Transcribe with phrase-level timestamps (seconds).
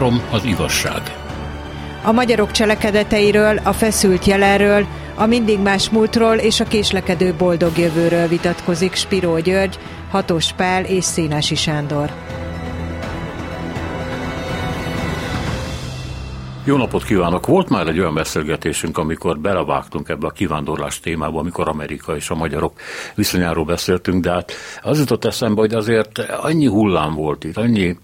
[0.00, 1.02] Három az igazság.
[2.04, 8.28] A magyarok cselekedeteiről, a feszült jelenről, a mindig más múltról és a késlekedő boldog jövőről
[8.28, 9.78] vitatkozik Spiró György,
[10.10, 12.10] Hatos Pál és Szénási Sándor.
[16.64, 17.46] Jó napot kívánok!
[17.46, 22.34] Volt már egy olyan beszélgetésünk, amikor belevágtunk ebbe a kivándorlás témába, amikor Amerika és a
[22.34, 22.80] magyarok
[23.14, 27.96] viszonyáról beszéltünk, de hát az jutott eszembe, hogy azért annyi hullám volt itt, annyi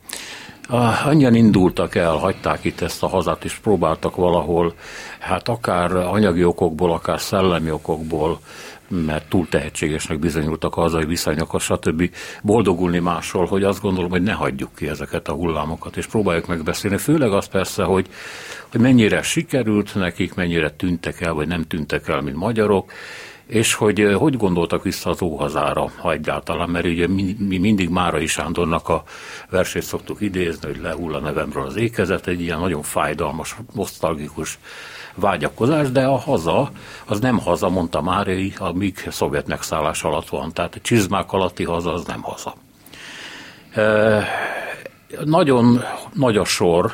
[0.68, 4.74] annyian indultak el, hagyták itt ezt a hazát, és próbáltak valahol,
[5.18, 8.38] hát akár anyagi okokból, akár szellemi okokból,
[8.88, 12.10] mert túl tehetségesnek bizonyultak a hazai viszonyokat, stb.
[12.42, 16.96] boldogulni máshol, hogy azt gondolom, hogy ne hagyjuk ki ezeket a hullámokat, és próbáljuk megbeszélni.
[16.96, 18.06] Főleg az persze, hogy,
[18.70, 22.92] hogy mennyire sikerült nekik, mennyire tűntek el, vagy nem tűntek el, mint magyarok,
[23.46, 28.26] és hogy hogy gondoltak vissza az óhazára, ha egyáltalán, mert ugye mi, mi mindig Márai
[28.26, 29.02] Sándornak a
[29.50, 34.58] versét szoktuk idézni, hogy lehull a nevemről az ékezet, egy ilyen nagyon fájdalmas, nosztalgikus
[35.14, 36.70] vágyakozás, de a haza,
[37.04, 41.92] az nem haza, mondta Márai, amíg szovjet megszállás alatt van, tehát a csizmák alatti haza,
[41.92, 42.54] az nem haza.
[43.72, 44.24] E,
[45.24, 46.92] nagyon nagy a sor,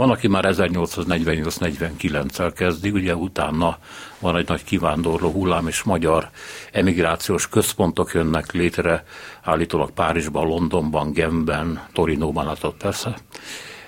[0.00, 3.78] van, aki már 1848-49-el kezdi, ugye utána
[4.18, 6.28] van egy nagy kivándorló hullám, és magyar
[6.72, 9.04] emigrációs központok jönnek létre,
[9.42, 13.16] állítólag Párizsban, Londonban, Genben, Torinóban, hát ott persze.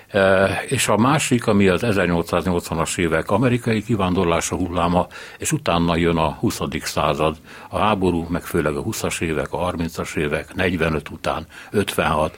[0.07, 6.31] E, és a másik, ami az 1880-as évek amerikai kivándorlása hulláma, és utána jön a
[6.31, 6.59] 20.
[6.81, 7.35] század,
[7.69, 12.37] a háború, meg főleg a 20-as évek, a 30-as évek, 45 után, 56,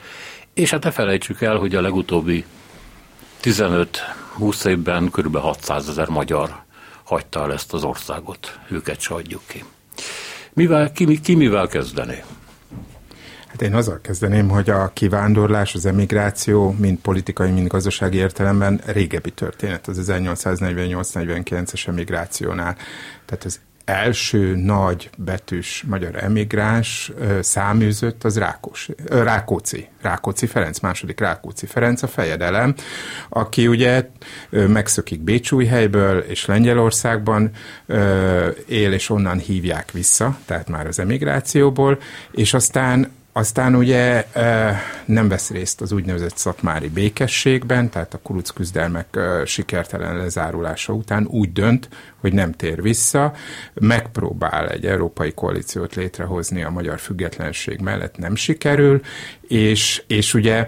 [0.54, 2.44] és hát ne felejtsük el, hogy a legutóbbi
[3.42, 5.36] 15-20 évben kb.
[5.36, 6.64] 600 ezer magyar
[7.04, 8.58] hagyta el ezt az országot.
[8.68, 9.64] Őket se adjuk ki.
[10.52, 12.22] Mivel, ki, ki mivel kezdené?
[13.46, 19.30] Hát én azzal kezdeném, hogy a kivándorlás, az emigráció, mind politikai, mind gazdasági értelemben régebbi
[19.30, 22.76] történet az 1848-49-es emigrációnál.
[23.24, 31.66] Tehát az első nagy betűs magyar emigráns száműzött az Rákos, Rákóczi, Rákóczi Ferenc, második Rákóczi
[31.66, 32.74] Ferenc, a fejedelem,
[33.28, 34.08] aki ugye
[34.50, 37.50] megszökik Bécsújhelyből és Lengyelországban
[38.66, 41.98] él, és onnan hívják vissza, tehát már az emigrációból,
[42.30, 44.26] és aztán aztán ugye
[45.04, 51.52] nem vesz részt az úgynevezett szatmári békességben, tehát a kuruc küzdelmek sikertelen lezárulása után úgy
[51.52, 51.88] dönt,
[52.20, 53.32] hogy nem tér vissza,
[53.74, 59.00] megpróbál egy európai koalíciót létrehozni a magyar függetlenség mellett, nem sikerül,
[59.40, 60.66] és, és ugye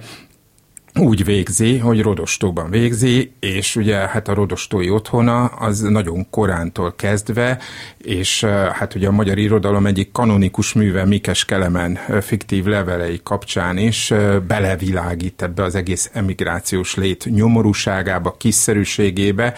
[0.98, 7.58] úgy végzi, hogy Rodostóban végzi, és ugye hát a Rodostói otthona az nagyon korántól kezdve,
[7.98, 14.12] és hát ugye a magyar irodalom egyik kanonikus műve Mikes Kelemen fiktív levelei kapcsán is
[14.46, 19.54] belevilágít ebbe az egész emigrációs lét nyomorúságába, kiszerűségébe,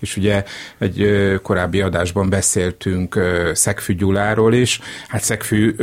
[0.00, 0.44] és ugye
[0.78, 1.08] egy
[1.42, 3.20] korábbi adásban beszéltünk
[3.52, 5.74] Szegfű Gyuláról is, hát Szegfű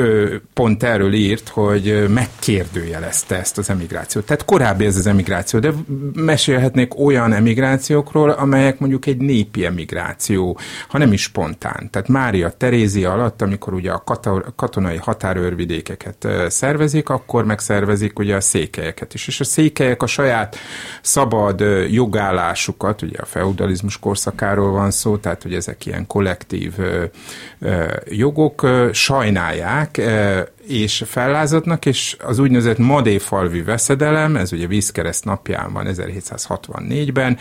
[0.53, 4.25] pont erről írt, hogy megkérdőjelezte ezt az emigrációt.
[4.25, 5.73] Tehát korábbi ez az emigráció, de
[6.13, 11.89] mesélhetnék olyan emigrációkról, amelyek mondjuk egy népi emigráció, ha nem is spontán.
[11.91, 14.03] Tehát Mária Terézia alatt, amikor ugye a
[14.55, 19.27] katonai határőrvidékeket szervezik, akkor megszervezik ugye a székelyeket is.
[19.27, 20.55] És a székelyek a saját
[21.01, 26.73] szabad jogállásukat, ugye a feudalizmus korszakáról van szó, tehát hogy ezek ilyen kollektív
[28.05, 30.01] jogok, sajnálják,
[30.67, 37.37] és fellázadnak, és az úgynevezett Madéfalvi veszedelem, ez ugye vízkereszt napján van 1764-ben,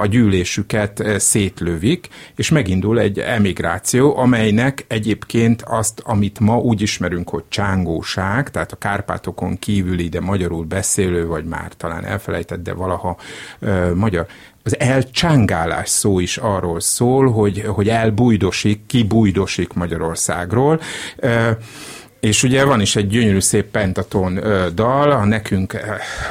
[0.00, 7.28] a gyűlésüket eh, szétlövik, és megindul egy emigráció, amelynek egyébként azt, amit ma úgy ismerünk,
[7.28, 13.16] hogy csángóság, tehát a Kárpátokon kívüli, de magyarul beszélő, vagy már talán elfelejtett, de valaha
[13.60, 14.26] uh, magyar,
[14.62, 20.80] az elcsángálás szó is arról szól, hogy, hogy elbújdosik, kibújdosik Magyarországról.
[21.22, 21.50] Uh,
[22.20, 25.76] és ugye van is egy gyönyörű szép pentaton ö, dal, a nekünk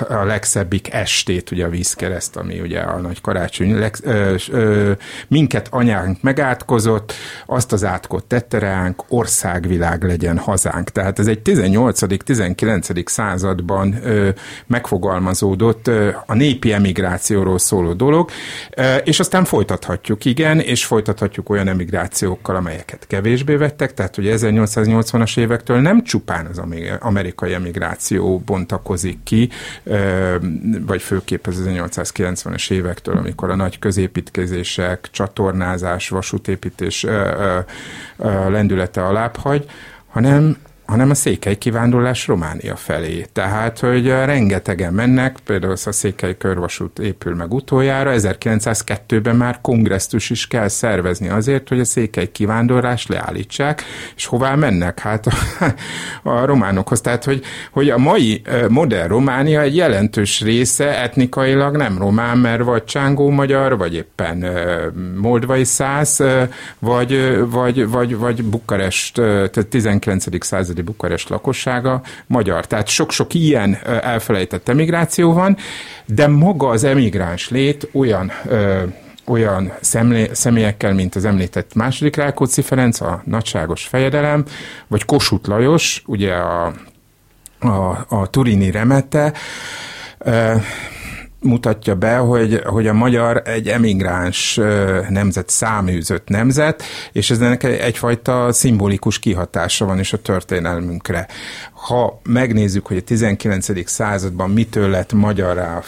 [0.09, 4.91] a legszebbik estét, ugye a vízkereszt, ami ugye a nagy karácsony, leg, ö, ö,
[5.27, 7.13] minket anyánk megátkozott,
[7.45, 10.89] azt az átkot tette ránk, országvilág legyen hazánk.
[10.89, 13.07] Tehát ez egy 18.-19.
[13.07, 14.29] században ö,
[14.67, 18.29] megfogalmazódott ö, a népi emigrációról szóló dolog,
[18.75, 25.37] ö, és aztán folytathatjuk, igen, és folytathatjuk olyan emigrációkkal, amelyeket kevésbé vettek, tehát ugye 1880-as
[25.37, 26.61] évektől nem csupán az
[26.99, 29.49] amerikai emigráció bontakozik ki,
[30.85, 37.05] vagy főképp az 1890-es évektől, amikor a nagy középítkezések, csatornázás, vasútépítés
[38.47, 39.65] lendülete alább hagy,
[40.07, 40.57] hanem
[40.89, 43.25] hanem a székely kivándorlás Románia felé.
[43.33, 50.47] Tehát, hogy rengetegen mennek, például a székely körvasút épül meg utoljára, 1902-ben már kongresztus is
[50.47, 53.83] kell szervezni azért, hogy a székely kivándorlás leállítsák,
[54.15, 54.99] és hová mennek?
[54.99, 55.33] Hát a,
[56.29, 57.01] a románokhoz.
[57.01, 62.83] Tehát, hogy, hogy a mai modern Románia egy jelentős része etnikailag nem román, mert vagy
[62.83, 64.45] csángó magyar, vagy éppen
[65.21, 66.23] moldvai száz,
[66.79, 70.25] vagy, vagy, vagy, vagy Bukarest, tehát 19.
[70.79, 72.67] századi Bukarest lakossága magyar.
[72.67, 75.57] Tehát sok-sok ilyen elfelejtett emigráció van,
[76.05, 78.31] de maga az emigráns lét olyan
[79.25, 84.45] olyan szemlé, személyekkel, mint az említett második Rákóczi Ferenc, a nagyságos fejedelem,
[84.87, 86.73] vagy Kossuth Lajos, ugye a,
[87.59, 89.33] a, a turini remete,
[91.41, 94.59] mutatja be, hogy, hogy a magyar egy emigráns
[95.09, 101.27] nemzet, száműzött nemzet, és ez ennek egyfajta szimbolikus kihatása van is a történelmünkre
[101.79, 103.89] ha megnézzük, hogy a 19.
[103.89, 105.81] században mitől lett magyará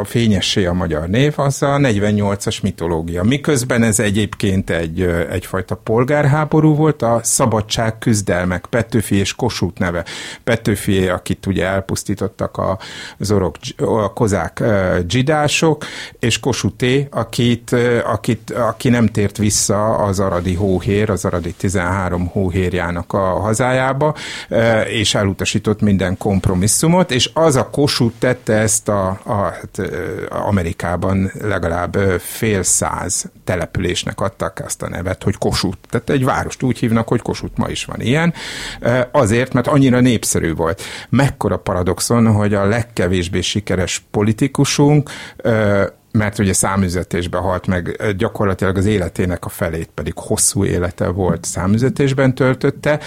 [0.00, 3.22] a fényessé a magyar név, az a 48-as mitológia.
[3.22, 5.00] Miközben ez egyébként egy,
[5.30, 10.04] egyfajta polgárháború volt, a szabadság küzdelmek, Petőfi és Kossuth neve.
[10.44, 12.78] Petőfi, akit ugye elpusztítottak a
[13.18, 14.62] zorok, a kozák
[15.06, 15.84] dzsidások,
[16.18, 23.12] és Kossuthé, akit, akit, aki nem tért vissza az aradi hóhér, az aradi 13 hóhérjának
[23.12, 24.14] a hazájába,
[24.88, 29.80] és el elutasított minden kompromisszumot, és az a Kossuth tette ezt a, a, hát,
[30.28, 35.78] Amerikában legalább fél száz településnek adtak ezt a nevet, hogy Kossuth.
[35.90, 38.34] Tehát egy várost úgy hívnak, hogy Kossuth ma is van ilyen.
[39.10, 40.82] Azért, mert annyira népszerű volt.
[41.08, 45.10] Mekkora paradoxon, hogy a legkevésbé sikeres politikusunk
[46.16, 52.34] mert ugye számüzetésbe halt meg, gyakorlatilag az életének a felét pedig hosszú élete volt számüzetésben
[52.34, 53.00] töltötte.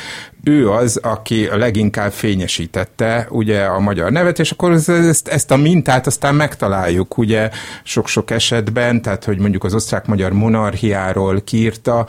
[0.43, 6.07] Ő az, aki leginkább fényesítette ugye a magyar nevet, és akkor ezt, ezt a mintát
[6.07, 7.49] aztán megtaláljuk ugye
[7.83, 12.05] sok-sok esetben, tehát hogy mondjuk az osztrák-magyar monarchiáról kiírta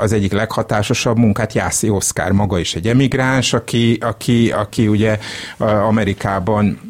[0.00, 5.18] az egyik leghatásosabb munkát Jászi Oszkár maga is egy emigráns, aki, aki, aki ugye
[5.58, 6.80] Amerikában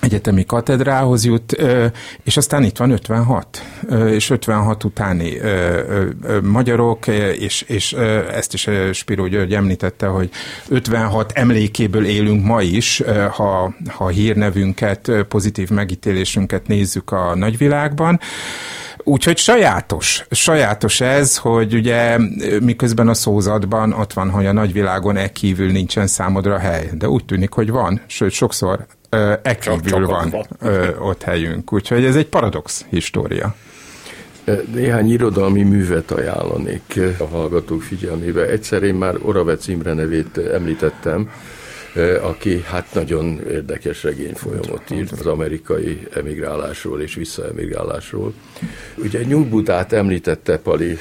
[0.00, 1.56] egyetemi katedrához jut,
[2.22, 3.62] és aztán itt van 56,
[4.06, 5.38] és 56 utáni
[6.42, 7.06] magyarok,
[7.38, 7.92] és, és
[8.32, 10.30] ezt is Spiró György említette, hogy
[10.68, 18.20] 56 emlékéből élünk ma is, ha, ha hírnevünket, pozitív megítélésünket nézzük a nagyvilágban.
[19.04, 22.18] Úgyhogy sajátos, sajátos ez, hogy ugye
[22.62, 27.24] miközben a szózatban ott van, hogy a nagyvilágon e kívül nincsen számodra hely, de úgy
[27.24, 28.86] tűnik, hogy van, sőt sokszor
[29.42, 30.46] e kívül van, van
[30.98, 31.72] ott helyünk.
[31.72, 33.54] Úgyhogy ez egy paradox história.
[34.74, 38.46] Néhány irodalmi művet ajánlanék a hallgatók figyelmébe.
[38.46, 41.30] Egyszer én már Oravec Imre nevét említettem,
[42.20, 48.32] aki hát nagyon érdekes regényfolyamot írt az amerikai emigrálásról és visszaemigrálásról.
[48.96, 50.98] Ugye Nyugbudát említette Pali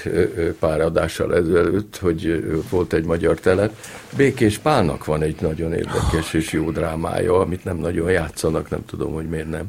[0.59, 3.73] pár adással ezelőtt, hogy volt egy magyar telep.
[4.17, 9.13] Békés Pálnak van egy nagyon érdekes és jó drámája, amit nem nagyon játszanak, nem tudom,
[9.13, 9.65] hogy miért nem,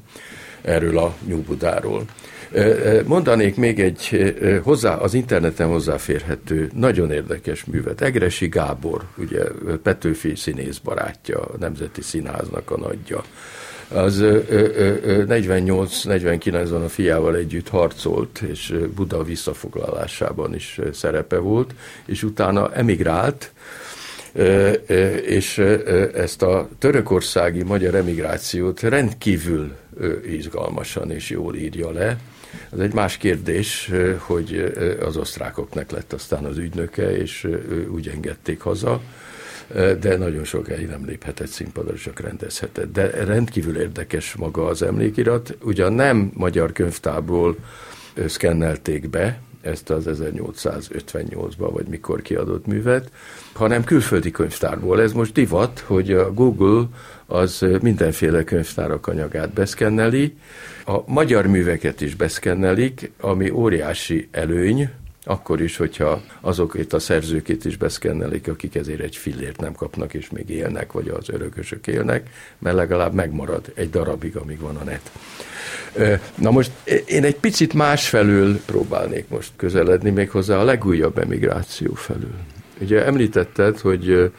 [0.62, 2.04] erről a Nyugbudáról.
[3.06, 8.00] Mondanék még egy hozzá, az interneten hozzáférhető, nagyon érdekes művet.
[8.00, 9.42] Egresi Gábor, ugye
[9.82, 13.22] Petőfi színész barátja, a Nemzeti Színháznak a nagyja.
[13.88, 21.74] Az 48-49-ben a fiával együtt harcolt, és Buda visszafoglalásában is szerepe volt,
[22.06, 23.52] és utána emigrált,
[25.26, 25.58] és
[26.14, 29.72] ezt a törökországi magyar emigrációt rendkívül
[30.26, 32.16] izgalmasan és jól írja le.
[32.72, 37.48] Ez egy más kérdés, hogy az osztrákoknak lett aztán az ügynöke, és
[37.90, 39.00] úgy engedték haza,
[40.00, 42.92] de nagyon sokáig nem léphetett színpadra, csak rendezhetett.
[42.92, 45.56] De rendkívül érdekes maga az emlékirat.
[45.62, 47.56] Ugyan nem magyar könyvtárból
[48.26, 53.10] szkennelték be, ezt az 1858-ban, vagy mikor kiadott művet,
[53.52, 55.00] hanem külföldi könyvtárból.
[55.00, 56.84] Ez most divat, hogy a Google
[57.26, 60.36] az mindenféle könyvtárak anyagát beszkenneli,
[60.86, 64.90] a magyar műveket is beszkennelik, ami óriási előny,
[65.30, 70.30] akkor is, hogyha azokét a szerzőkét is beszkennelik, akik ezért egy fillért nem kapnak, és
[70.30, 75.10] még élnek, vagy az örökösök élnek, mert legalább megmarad egy darabig, amíg van a net.
[76.34, 76.70] Na most
[77.06, 82.38] én egy picit másfelől próbálnék most közeledni, méghozzá a legújabb emigráció felől.
[82.80, 84.32] Ugye említetted, hogy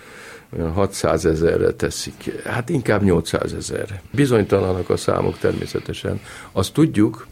[0.57, 4.01] olyan 600 ezerre teszik, hát inkább 800 ezerre.
[4.12, 6.21] Bizonytalanak a számok természetesen.
[6.51, 7.27] Azt tudjuk,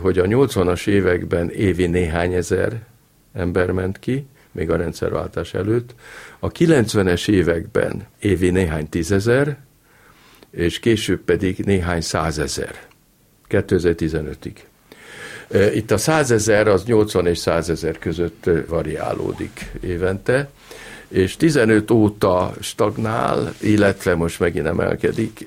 [0.00, 2.82] hogy a 80-as években évi néhány ezer
[3.32, 5.94] ember ment ki, még a rendszerváltás előtt.
[6.38, 9.56] A 90-es években évi néhány tízezer,
[10.50, 12.88] és később pedig néhány százezer.
[13.48, 14.54] 2015-ig.
[15.74, 20.50] Itt a százezer az 80 és 100 ezer között variálódik évente,
[21.10, 25.46] és 15 óta stagnál, illetve most megint emelkedik,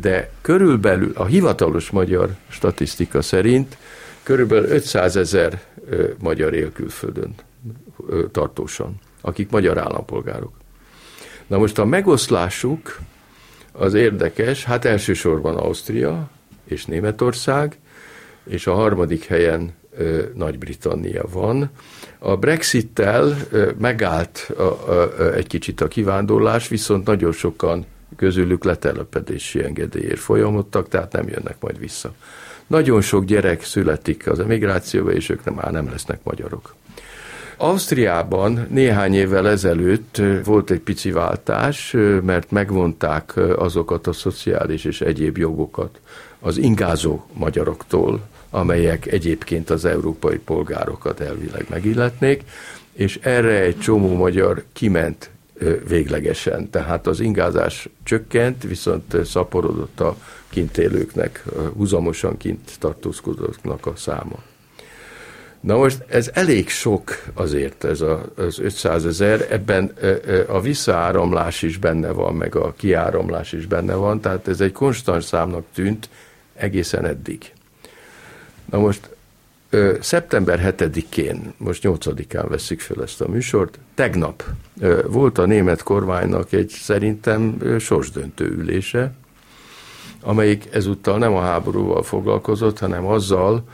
[0.00, 3.76] de körülbelül a hivatalos magyar statisztika szerint
[4.22, 5.60] körülbelül 500 ezer
[6.18, 7.34] magyar él külföldön
[8.32, 10.52] tartósan, akik magyar állampolgárok.
[11.46, 12.98] Na most a megoszlásuk
[13.72, 16.30] az érdekes, hát elsősorban Ausztria
[16.64, 17.78] és Németország,
[18.44, 19.74] és a harmadik helyen
[20.34, 21.70] Nagy-Britannia van.
[22.18, 23.36] A Brexit-tel
[23.78, 27.84] megállt a, a, egy kicsit a kivándorlás, viszont nagyon sokan
[28.16, 32.12] közülük letelepedési engedélyért folyamodtak, tehát nem jönnek majd vissza.
[32.66, 36.74] Nagyon sok gyerek születik az emigrációba, és ők nem, már nem lesznek magyarok.
[37.56, 45.38] Ausztriában néhány évvel ezelőtt volt egy pici váltás, mert megvonták azokat a szociális és egyéb
[45.38, 46.00] jogokat
[46.40, 48.20] az ingázó magyaroktól,
[48.56, 52.42] amelyek egyébként az európai polgárokat elvileg megilletnék,
[52.92, 55.30] és erre egy csomó magyar kiment
[55.88, 56.70] véglegesen.
[56.70, 60.16] Tehát az ingázás csökkent, viszont szaporodott a
[60.48, 61.44] kint élőknek,
[61.76, 64.38] húzamosan kint tartózkodóknak a száma.
[65.60, 69.92] Na most ez elég sok azért, ez a, az 500 ezer, ebben
[70.48, 75.24] a visszaáramlás is benne van, meg a kiáramlás is benne van, tehát ez egy konstans
[75.24, 76.08] számnak tűnt
[76.54, 77.54] egészen eddig.
[78.70, 79.10] Na most
[80.00, 84.44] szeptember 7-én, most 8-án veszik fel ezt a műsort, tegnap
[85.06, 89.12] volt a német kormánynak egy szerintem sorsdöntő ülése,
[90.20, 93.64] amelyik ezúttal nem a háborúval foglalkozott, hanem azzal,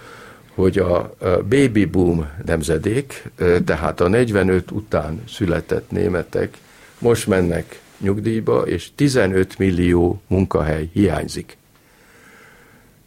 [0.54, 1.14] hogy a
[1.48, 3.30] baby boom nemzedék,
[3.64, 6.58] tehát a 45 után született németek
[6.98, 11.56] most mennek nyugdíjba, és 15 millió munkahely hiányzik.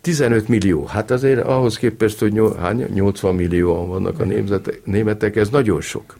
[0.05, 4.25] 15 millió, hát azért ahhoz képest, hogy 80 millióan vannak a
[4.83, 6.17] németek, ez nagyon sok.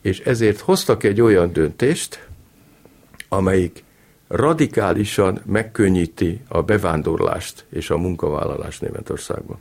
[0.00, 2.26] És ezért hoztak egy olyan döntést,
[3.28, 3.84] amelyik
[4.28, 9.58] radikálisan megkönnyíti a bevándorlást és a munkavállalást Németországban.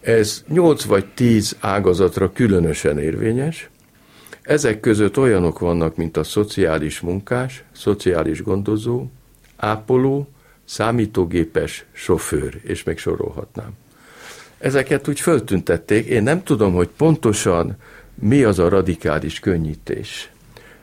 [0.00, 3.70] Ez 8 vagy 10 ágazatra különösen érvényes.
[4.42, 9.06] Ezek között olyanok vannak, mint a szociális munkás, szociális gondozó,
[9.56, 10.28] ápoló,
[10.66, 13.70] számítógépes sofőr, és még sorolhatnám.
[14.58, 17.76] Ezeket úgy föltüntették, én nem tudom, hogy pontosan
[18.14, 20.30] mi az a radikális könnyítés,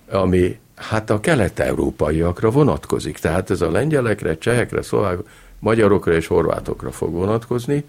[0.09, 3.17] ami hát a kelet-európaiakra vonatkozik.
[3.17, 7.83] Tehát ez a lengyelekre, csehekre, szlovákokra, magyarokra és horvátokra fog vonatkozni,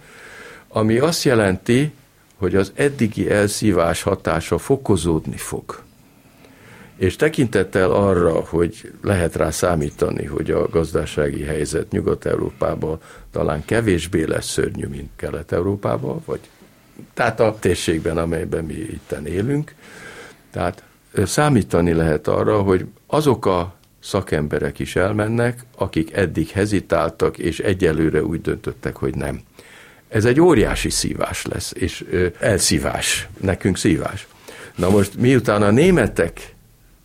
[0.69, 1.93] ami azt jelenti,
[2.37, 5.83] hogy az eddigi elszívás hatása fokozódni fog.
[6.97, 12.99] És tekintettel arra, hogy lehet rá számítani, hogy a gazdasági helyzet Nyugat-Európában
[13.31, 16.41] talán kevésbé lesz szörnyű, mint Kelet-Európában, vagy
[17.15, 19.75] tehát a térségben, amelyben mi itten élünk.
[20.51, 20.83] Tehát
[21.25, 28.41] számítani lehet arra, hogy azok a szakemberek is elmennek, akik eddig hezitáltak, és egyelőre úgy
[28.41, 29.41] döntöttek, hogy nem.
[30.09, 32.05] Ez egy óriási szívás lesz, és
[32.39, 34.27] elszívás, nekünk szívás.
[34.77, 36.53] Na most miután a németek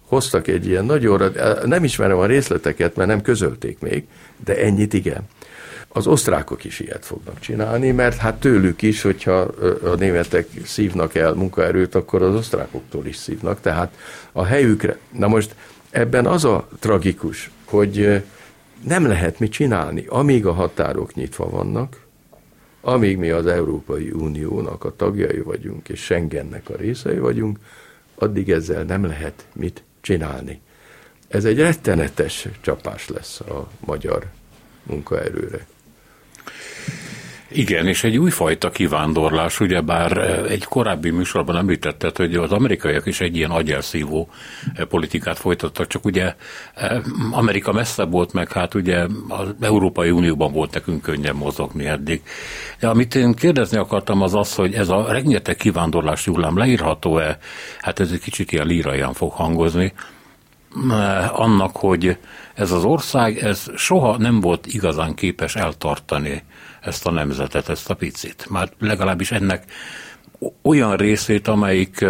[0.09, 1.33] hoztak egy ilyen nagyon,
[1.65, 4.07] nem ismerem a részleteket, mert nem közölték még,
[4.45, 5.27] de ennyit igen.
[5.87, 9.37] Az osztrákok is ilyet fognak csinálni, mert hát tőlük is, hogyha
[9.83, 13.97] a németek szívnak el munkaerőt, akkor az osztrákoktól is szívnak, tehát
[14.31, 14.97] a helyükre.
[15.11, 15.55] Na most
[15.89, 18.23] ebben az a tragikus, hogy
[18.87, 21.97] nem lehet mit csinálni, amíg a határok nyitva vannak,
[22.81, 27.59] amíg mi az Európai Uniónak a tagjai vagyunk, és Schengennek a részei vagyunk,
[28.15, 30.61] addig ezzel nem lehet mit csinálni.
[31.27, 34.25] Ez egy rettenetes csapás lesz a magyar
[34.83, 35.67] munkaerőre.
[37.51, 43.21] Igen, és egy újfajta kivándorlás, ugyebár eh, egy korábbi műsorban említetted, hogy az amerikaiak is
[43.21, 44.29] egy ilyen agyelszívó
[44.73, 46.35] eh, politikát folytattak, csak ugye
[46.73, 47.01] eh,
[47.31, 52.21] Amerika messze volt, meg hát ugye az Európai Unióban volt nekünk könnyen mozogni eddig.
[52.79, 57.37] De amit én kérdezni akartam az az, hogy ez a rengeteg kivándorlás hullám leírható-e,
[57.79, 59.93] hát ez egy kicsit ilyen líraian fog hangozni,
[61.31, 62.17] annak, hogy
[62.53, 66.43] ez az ország, ez soha nem volt igazán képes eltartani
[66.81, 68.45] ezt a nemzetet, ezt a picit.
[68.49, 69.63] Már legalábbis ennek
[70.61, 72.05] olyan részét, amelyik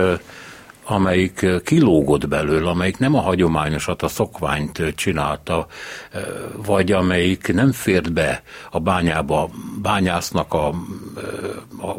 [0.90, 5.68] amelyik kilógott belőle, amelyik nem a hagyományosat, a szokványt csinálta,
[6.66, 9.50] vagy amelyik nem fért be a bányába,
[9.82, 10.68] bányásznak a,
[11.82, 11.96] a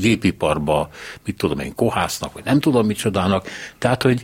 [0.00, 0.88] gépiparba,
[1.24, 3.46] mit tudom én, kohásznak, vagy nem tudom micsodának.
[3.78, 4.22] Tehát, hogy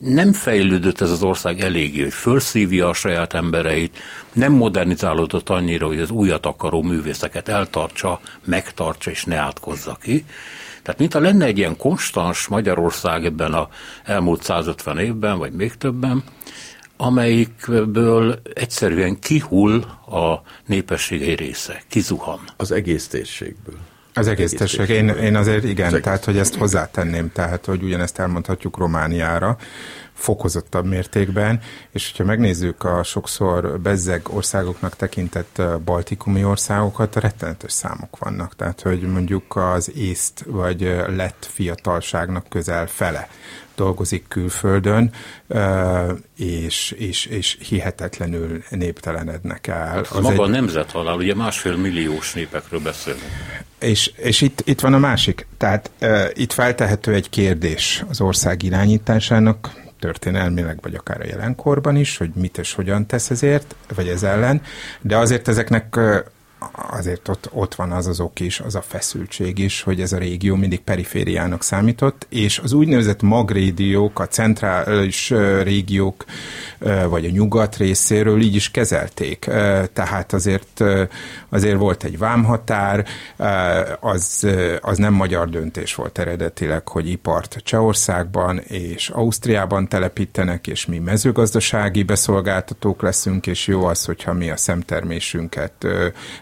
[0.00, 3.98] nem fejlődött ez az ország eléggé, hogy felszívja a saját embereit,
[4.32, 10.24] nem modernizálódott annyira, hogy az újat akaró művészeket eltartsa, megtartsa és ne átkozza ki.
[10.82, 13.68] Tehát mintha lenne egy ilyen konstans Magyarország ebben a
[14.04, 16.24] elmúlt 150 évben, vagy még többen,
[16.96, 22.40] amelyikből egyszerűen kihull a népesség része, kizuhan.
[22.56, 23.78] Az egész térségből.
[24.14, 24.88] Az egész térség.
[24.88, 29.56] Én, én azért igen, az tehát hogy ezt hozzátenném, tehát hogy ugyanezt elmondhatjuk Romániára,
[30.20, 31.60] fokozottabb mértékben,
[31.90, 38.56] és hogyha megnézzük a sokszor bezzeg országoknak tekintett baltikumi országokat, rettenetes számok vannak.
[38.56, 43.28] Tehát, hogy mondjuk az észt vagy lett fiatalságnak közel fele
[43.80, 45.10] dolgozik külföldön,
[46.36, 49.98] és, és, és hihetetlenül néptelenednek el.
[49.98, 50.40] Az, az maga egy...
[50.40, 53.22] a nemzethalál, ugye másfél milliós népekről beszélünk.
[53.78, 55.46] És, és itt, itt van a másik.
[55.56, 62.16] Tehát uh, itt feltehető egy kérdés az ország irányításának, történelmileg, vagy akár a jelenkorban is,
[62.16, 64.62] hogy mit és hogyan tesz ezért, vagy ez ellen,
[65.00, 65.98] de azért ezeknek
[66.72, 70.18] azért ott, ott van az az ok is, az a feszültség is, hogy ez a
[70.18, 75.30] régió mindig perifériának számított, és az úgynevezett magrédiók, a centrális
[75.62, 76.24] régiók,
[77.08, 79.38] vagy a nyugat részéről így is kezelték.
[79.92, 80.84] Tehát azért,
[81.48, 83.06] azért volt egy vámhatár,
[84.00, 84.46] az,
[84.80, 92.02] az nem magyar döntés volt eredetileg, hogy ipart Csehországban és Ausztriában telepítenek, és mi mezőgazdasági
[92.02, 95.86] beszolgáltatók leszünk, és jó az, hogyha mi a szemtermésünket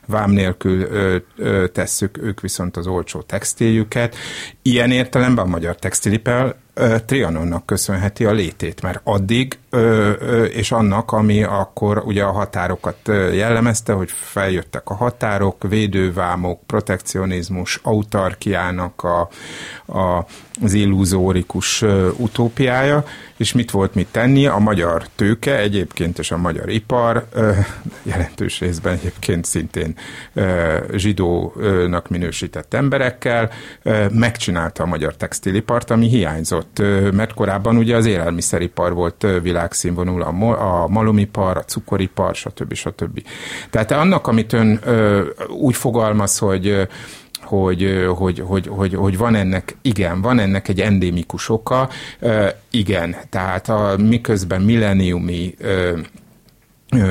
[0.08, 4.16] vám nélkül ö, ö, tesszük, ők viszont az olcsó textiljüket.
[4.62, 6.56] Ilyen értelemben a magyar textilipel
[7.06, 9.58] Trianonnak köszönheti a létét, mert addig,
[10.50, 12.96] és annak, ami akkor ugye a határokat
[13.32, 19.28] jellemezte, hogy feljöttek a határok, védővámok, protekcionizmus, autarkiának a,
[19.98, 20.26] a,
[20.62, 21.84] az illuzórikus
[22.16, 23.04] utópiája,
[23.36, 24.46] és mit volt mit tenni?
[24.46, 27.28] A magyar tőke egyébként, és a magyar ipar
[28.02, 29.94] jelentős részben egyébként szintén
[30.92, 33.50] zsidónak minősített emberekkel
[34.10, 40.86] megcsinálta a magyar textilipart, ami hiányzott volt, mert korábban ugye az élelmiszeripar volt világszínvonul, a
[40.88, 42.74] malomipar, a cukoripar, stb.
[42.74, 43.22] stb.
[43.70, 44.80] Tehát annak, amit ön
[45.48, 46.88] úgy fogalmaz, hogy
[47.42, 51.88] hogy, hogy, hogy, hogy, hogy van ennek, igen, van ennek egy endémikus oka,
[52.70, 55.54] igen, tehát a, miközben milleniumi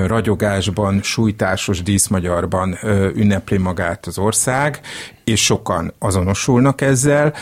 [0.06, 2.78] ragyogásban, sújtásos díszmagyarban
[3.16, 4.80] ünnepli magát az ország,
[5.24, 7.34] és sokan azonosulnak ezzel,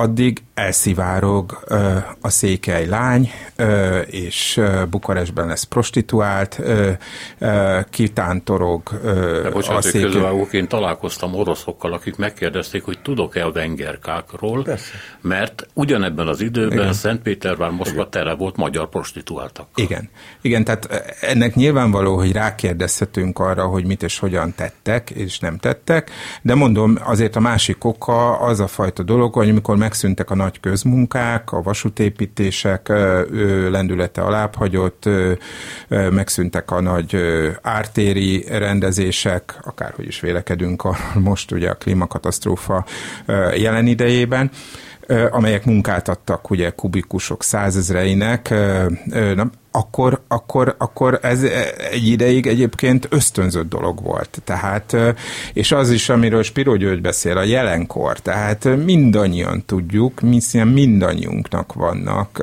[0.00, 1.58] addig elszivárog
[2.20, 3.30] a székely lány,
[4.06, 6.60] és Bukarestben lesz prostituált,
[7.90, 8.82] kitántorog
[9.42, 10.46] De bocsánat, a székely...
[10.50, 14.92] én találkoztam oroszokkal, akik megkérdezték, hogy tudok-e a vengerkákról, Persze.
[15.20, 16.92] mert ugyanebben az időben Igen.
[16.92, 19.66] Szentpétervár, Moszkva tere volt magyar prostituáltak.
[19.74, 20.10] Igen.
[20.40, 26.10] Igen, tehát ennek nyilvánvaló, hogy rákérdezhetünk arra, hogy mit és hogyan tettek, és nem tettek,
[26.42, 30.47] de mondom, azért a másik oka az a fajta dolog, hogy amikor megszűntek a nagy
[30.60, 32.88] közmunkák, a vasútépítések
[33.70, 35.08] lendülete alább hagyott,
[35.88, 37.16] megszűntek a nagy
[37.62, 40.96] ártéri rendezések, akárhogy is vélekedünk arról
[41.30, 42.84] most ugye a klímakatasztrófa
[43.56, 44.50] jelen idejében,
[45.30, 48.54] amelyek munkát adtak ugye kubikusok százezreinek,
[49.70, 51.42] akkor, akkor, akkor ez
[51.90, 54.40] egy ideig egyébként ösztönzött dolog volt.
[54.44, 54.96] Tehát,
[55.52, 58.18] és az is, amiről Spiro György beszél, a jelenkor.
[58.18, 62.42] Tehát mindannyian tudjuk, hiszen mindannyiunknak vannak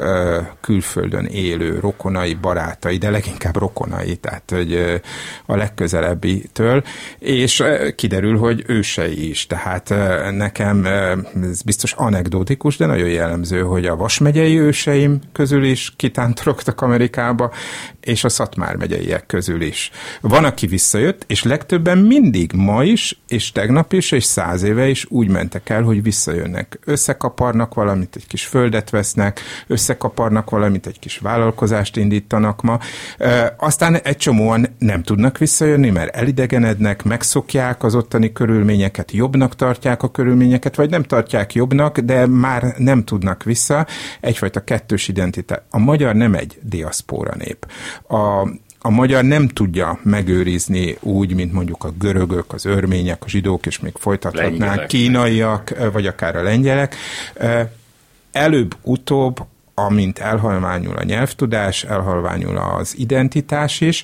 [0.62, 5.02] külföldön élő rokonai, barátai, de leginkább rokonai, tehát hogy
[5.46, 6.84] a legközelebbitől,
[7.20, 7.64] és
[7.96, 9.48] kiderül, hogy ősei is.
[9.48, 9.94] Tehát
[10.32, 10.86] nekem
[11.42, 17.52] ez biztos anekdotikus, de nagyon jellemző, hogy a Vasmegyei őseim közül is kitántorogtak Amerikában, Amerikába,
[18.02, 19.92] és a Szatmár megyeiek közül is.
[20.22, 25.06] Van, aki visszajött, és legtöbben mindig ma is, és tegnap is, és száz éve is
[25.10, 26.80] úgy mentek el, hogy visszajönnek.
[26.86, 32.80] Összekaparnak valamit, egy kis földet vesznek, összekaparnak valamit, egy kis vállalkozást indítanak ma.
[33.18, 40.04] E, aztán egy csomóan nem tudnak visszajönni, mert elidegenednek, megszokják az ottani körülményeket, jobbnak tartják
[40.04, 43.88] a körülményeket, vagy nem tartják jobbnak, de már nem tudnak vissza.
[44.20, 45.60] Egyfajta kettős identitás.
[45.70, 47.68] A magyar nem egy diaszpor diaszpóra nép.
[48.08, 53.66] A, a magyar nem tudja megőrizni úgy, mint mondjuk a görögök, az örmények, a zsidók,
[53.66, 54.88] és még folytathatnánk, lengyelek.
[54.88, 56.96] kínaiak, vagy akár a lengyelek
[58.32, 59.46] előbb-utóbb
[59.78, 64.04] amint elhalványul a nyelvtudás, elhalványul az identitás is,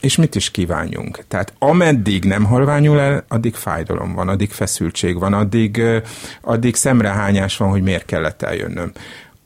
[0.00, 1.24] és mit is kívánjunk.
[1.28, 5.82] Tehát ameddig nem halványul el, addig fájdalom van, addig feszültség van, addig,
[6.40, 8.92] addig szemrehányás van, hogy miért kellett eljönnöm.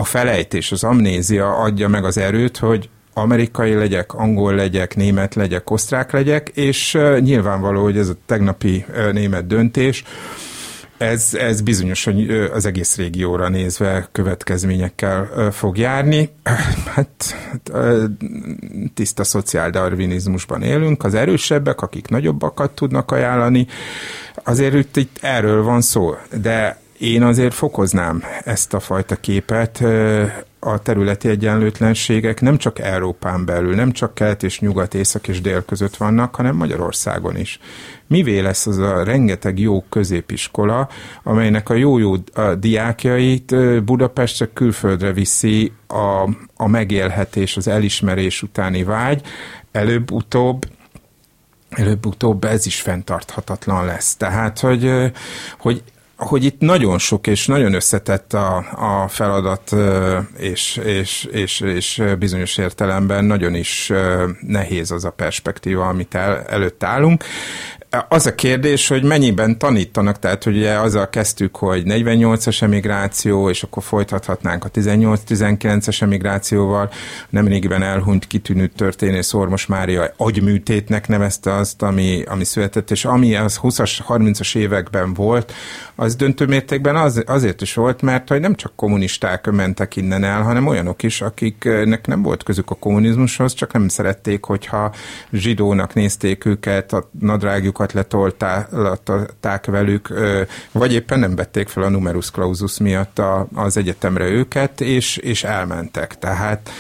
[0.02, 5.70] A felejtés, az amnézia adja meg az erőt, hogy amerikai legyek, angol legyek, német legyek,
[5.70, 10.04] osztrák legyek, és nyilvánvaló, hogy ez a tegnapi német döntés,
[10.98, 16.30] ez, ez bizonyos, hogy az egész régióra nézve következményekkel fog járni.
[16.94, 17.36] Hát
[18.94, 23.66] tiszta szociáldarvinizmusban élünk, az erősebbek, akik nagyobbakat tudnak ajánlani,
[24.34, 29.84] azért itt, itt erről van szó, de én azért fokoznám ezt a fajta képet,
[30.58, 35.64] a területi egyenlőtlenségek nem csak Európán belül, nem csak kelet és nyugat, észak és dél
[35.64, 37.58] között vannak, hanem Magyarországon is.
[38.06, 40.88] Mivé lesz az a rengeteg jó középiskola,
[41.22, 42.16] amelynek a jó-jó
[42.58, 49.22] diákjait Budapestre külföldre viszi a, a megélhetés, az elismerés utáni vágy,
[49.72, 50.66] előbb-utóbb
[51.68, 54.16] előbb-utóbb ez is fenntarthatatlan lesz.
[54.16, 55.12] Tehát, hogy,
[55.58, 55.82] hogy
[56.16, 58.56] hogy itt nagyon sok és nagyon összetett a,
[59.02, 59.74] a feladat,
[60.36, 63.92] és, és, és, és bizonyos értelemben nagyon is
[64.40, 67.24] nehéz az a perspektíva, amit el, előtt állunk.
[68.08, 73.62] Az a kérdés, hogy mennyiben tanítanak, tehát hogy ugye azzal kezdtük, hogy 48-as emigráció, és
[73.62, 76.90] akkor folytathatnánk a 18-19-es emigrációval.
[77.28, 83.58] Nemrégiben elhunyt kitűnő történész Ormos Mária agyműtétnek nevezte azt, ami, ami született, és ami az
[83.62, 85.52] 20-as, 30-as években volt,
[85.94, 90.42] az döntő mértékben az, azért is volt, mert hogy nem csak kommunisták mentek innen el,
[90.42, 94.94] hanem olyanok is, akiknek nem volt közük a kommunizmushoz, csak nem szerették, hogyha
[95.32, 97.10] zsidónak nézték őket, a
[97.82, 100.08] nadrágjukat letolták velük,
[100.72, 103.20] vagy éppen nem vették fel a numerus clausus miatt
[103.54, 106.18] az egyetemre őket, és, és elmentek.
[106.18, 106.70] Tehát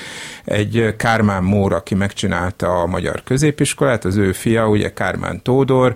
[0.44, 5.94] egy Kármán Mór, aki megcsinálta a magyar középiskolát, az ő fia, ugye Kármán Tódor,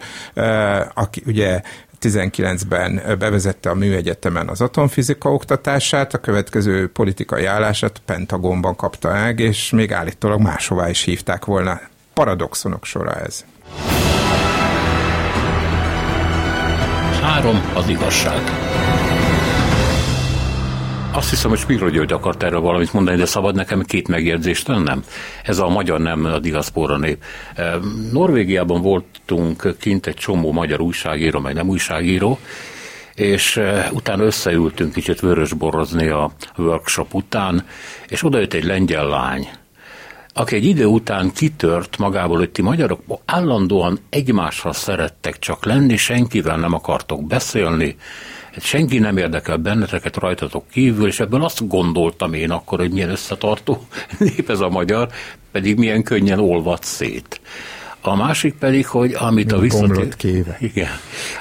[0.95, 1.61] aki ugye
[2.01, 9.71] 19-ben bevezette a műegyetemen az atomfizika oktatását, a következő politikai állását Pentagonban kapta meg, és
[9.71, 11.81] még állítólag máshová is hívták volna.
[12.15, 13.45] Paradoxonok sora ez.
[17.27, 18.41] Három az igazság.
[21.13, 25.03] Azt hiszem, hogy Spiro György akart erről valamit mondani, de szabad nekem két megjegyzést tennem.
[25.43, 27.25] Ez a magyar nem a diaszpora nép.
[28.13, 32.39] Norvégiában voltunk kint egy csomó magyar újságíró, meg nem újságíró,
[33.15, 33.61] és
[33.93, 37.67] utána összeültünk kicsit vörösborozni a workshop után,
[38.09, 39.49] és oda jött egy lengyel lány,
[40.39, 46.57] aki egy idő után kitört magából, hogy ti magyarok állandóan egymással szerettek csak lenni, senkivel
[46.57, 47.97] nem akartok beszélni,
[48.57, 53.87] senki nem érdekel benneteket rajtatok kívül, és ebből azt gondoltam én akkor, hogy milyen összetartó
[54.19, 55.09] nép ez a magyar,
[55.53, 57.41] pedig milyen könnyen olvad szét.
[58.01, 60.57] A másik pedig, hogy amit a, visszatér...
[60.61, 60.91] Igen,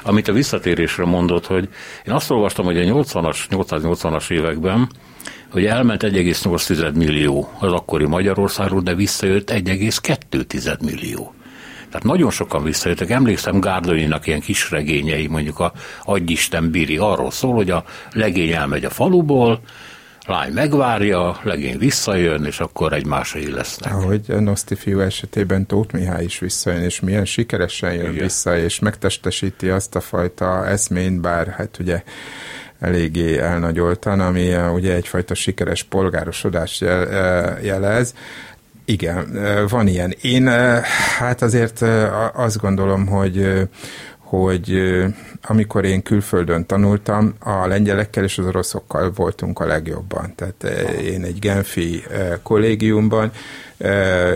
[0.04, 1.70] amit a visszatérésre mondott, hogy
[2.06, 4.90] én azt olvastam, hogy a 80-as, 880-as években
[5.52, 11.34] hogy elment 1,8 millió az akkori Magyarországról, de visszajött 1,2 millió.
[11.90, 13.10] Tehát nagyon sokan visszajöttek.
[13.10, 18.86] Emlékszem Gárdonyinak ilyen kis regényei, mondjuk a Adjisten Biri arról szól, hogy a legény elmegy
[18.86, 19.60] a faluból,
[20.26, 23.94] lány megvárja, legény visszajön, és akkor egymásai lesznek.
[23.94, 28.24] Ahogy a Noszti fiú esetében Tóth Mihály is visszajön, és milyen sikeresen jön Igen.
[28.24, 32.04] vissza, és megtestesíti azt a fajta eszményt, bár hát ugye
[32.80, 36.82] eléggé elnagyoltan, ami ugye egyfajta sikeres polgárosodást
[37.62, 38.14] jelez.
[38.86, 40.16] Igen, van ilyen.
[40.22, 40.48] Én
[41.18, 41.82] hát azért
[42.34, 43.68] azt gondolom, hogy
[44.20, 45.04] hogy
[45.48, 50.34] amikor én külföldön tanultam, a lengyelekkel és az oroszokkal voltunk a legjobban.
[50.36, 50.64] Tehát
[51.00, 52.04] én egy Genfi
[52.44, 53.32] kollégiumban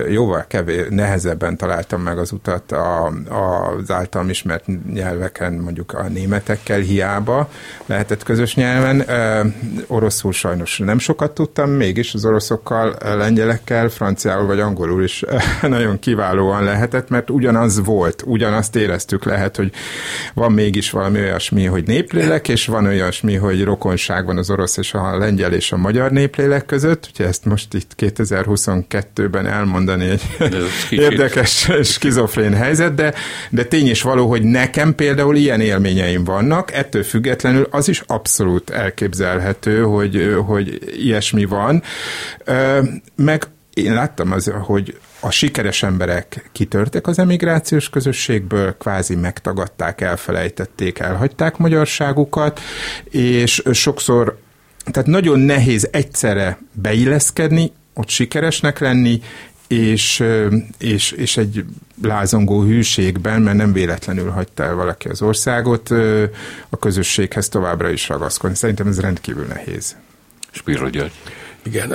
[0.09, 6.07] jóval kevés, nehezebben találtam meg az utat a, a, az általam ismert nyelveken, mondjuk a
[6.07, 7.49] németekkel hiába
[7.85, 9.05] lehetett közös nyelven.
[9.87, 15.23] Oroszul sajnos nem sokat tudtam, mégis az oroszokkal, lengyelekkel, franciául vagy angolul is
[15.61, 19.71] nagyon kiválóan lehetett, mert ugyanaz volt, ugyanazt éreztük lehet, hogy
[20.33, 24.93] van mégis valami olyasmi, hogy néplélek, és van olyasmi, hogy rokonság van az orosz és
[24.93, 30.21] a lengyel és a magyar néplélek között, úgyhogy ezt most itt 2022 időben elmondani egy
[30.89, 33.13] érdekes, skizofrén helyzet, de,
[33.49, 38.69] de tény és való, hogy nekem például ilyen élményeim vannak, ettől függetlenül az is abszolút
[38.69, 41.83] elképzelhető, hogy, hogy ilyesmi van.
[43.15, 50.99] Meg én láttam az, hogy a sikeres emberek kitörtek az emigrációs közösségből, kvázi megtagadták, elfelejtették,
[50.99, 52.59] elhagyták magyarságukat,
[53.09, 54.37] és sokszor
[54.85, 59.21] tehát nagyon nehéz egyszerre beilleszkedni, ott sikeresnek lenni,
[59.67, 60.23] és,
[60.77, 61.65] és, és egy
[62.01, 65.89] lázongó hűségben, mert nem véletlenül hagyta el valaki az országot,
[66.69, 68.55] a közösséghez továbbra is ragaszkodni.
[68.55, 69.95] Szerintem ez rendkívül nehéz.
[70.51, 71.11] Spiro György.
[71.63, 71.93] Igen,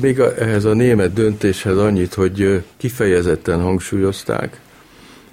[0.00, 4.60] még ehhez a német döntéshez annyit, hogy kifejezetten hangsúlyozták,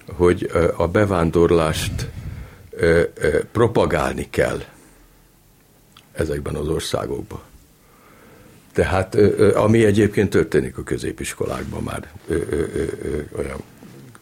[0.05, 2.07] hogy a bevándorlást
[3.51, 4.63] propagálni kell
[6.11, 7.41] ezekben az országokban.
[8.73, 9.15] Tehát,
[9.55, 12.11] ami egyébként történik a középiskolákban már
[13.37, 13.63] olyan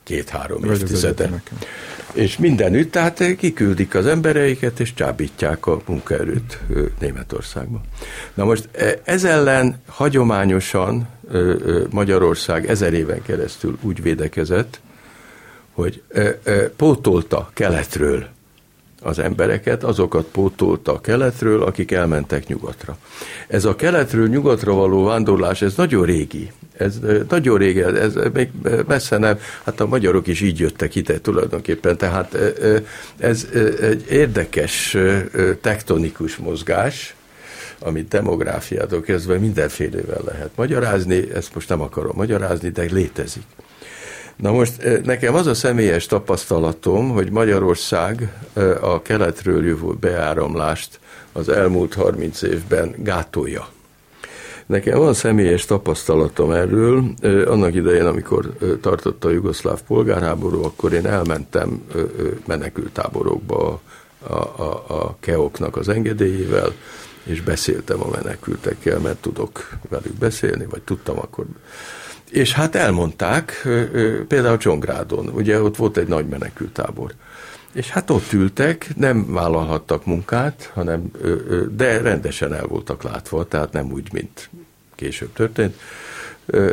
[0.04, 1.42] két-három évtizede.
[2.14, 6.60] És mindenütt, tehát kiküldik az embereiket, és csábítják a munkaerőt
[7.00, 7.82] Németországban.
[8.34, 8.70] Na most
[9.04, 11.08] ez ellen hagyományosan
[11.90, 14.80] Magyarország ezer éven keresztül úgy védekezett,
[15.72, 16.04] hogy
[16.76, 18.28] pótolta keletről
[19.02, 22.98] az embereket, azokat pótolta a keletről, akik elmentek nyugatra.
[23.48, 26.52] Ez a keletről nyugatra való vándorlás, ez nagyon régi.
[26.78, 28.50] Ez nagyon régi, ez még
[28.88, 32.38] messze nem, hát a magyarok is így jöttek ide tulajdonképpen, tehát
[33.18, 33.48] ez
[33.82, 34.98] egy érdekes
[35.62, 37.16] tektonikus mozgás,
[37.80, 43.44] amit demográfiától kezdve mindenfélevel lehet magyarázni, ezt most nem akarom magyarázni, de létezik.
[44.42, 51.00] Na most eh, nekem az a személyes tapasztalatom, hogy Magyarország eh, a keletről jövő beáramlást
[51.32, 53.68] az elmúlt 30 évben gátolja.
[54.66, 57.04] Nekem van személyes tapasztalatom erről.
[57.20, 61.84] Eh, annak idején, amikor tartotta a jugoszláv polgárháború, akkor én elmentem
[62.48, 63.82] menekültáborokba
[64.28, 66.74] a, a, a keoknak az engedélyével,
[67.24, 71.46] és beszéltem a menekültekkel, mert tudok velük beszélni, vagy tudtam akkor
[72.32, 73.68] és hát elmondták,
[74.28, 77.14] például Csongrádon, ugye ott volt egy nagy menekültábor.
[77.72, 81.12] És hát ott ültek, nem vállalhattak munkát, hanem,
[81.76, 84.50] de rendesen el voltak látva, tehát nem úgy, mint
[84.96, 85.80] később történt.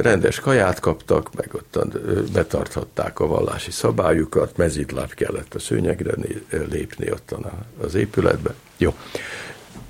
[0.03, 1.79] Rendes kaját kaptak, meg ott
[2.33, 6.15] betarthatták a vallási szabályukat, mezitláb kellett a szőnyegre
[6.71, 7.35] lépni ott
[7.81, 8.55] az épületbe.
[8.77, 8.95] Jó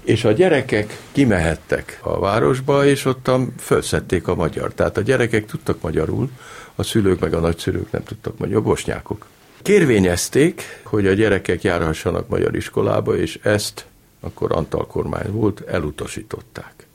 [0.09, 4.73] és a gyerekek kimehettek a városba, és ottan felszették a magyar.
[4.75, 6.31] Tehát a gyerekek tudtak magyarul,
[6.75, 9.27] a szülők meg a nagyszülők nem tudtak magyarul, bosnyákok.
[9.63, 13.85] Kérvényezték, hogy a gyerekek járhassanak magyar iskolába, és ezt
[14.21, 16.87] akkor Antal kormány volt, elutasították.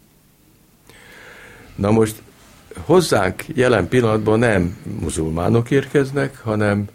[1.75, 2.15] Na most
[2.85, 6.87] hozzánk jelen pillanatban nem muzulmánok érkeznek, hanem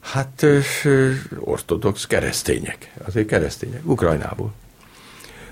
[0.00, 0.46] hát
[1.38, 4.52] ortodox keresztények, azért keresztények, Ukrajnából.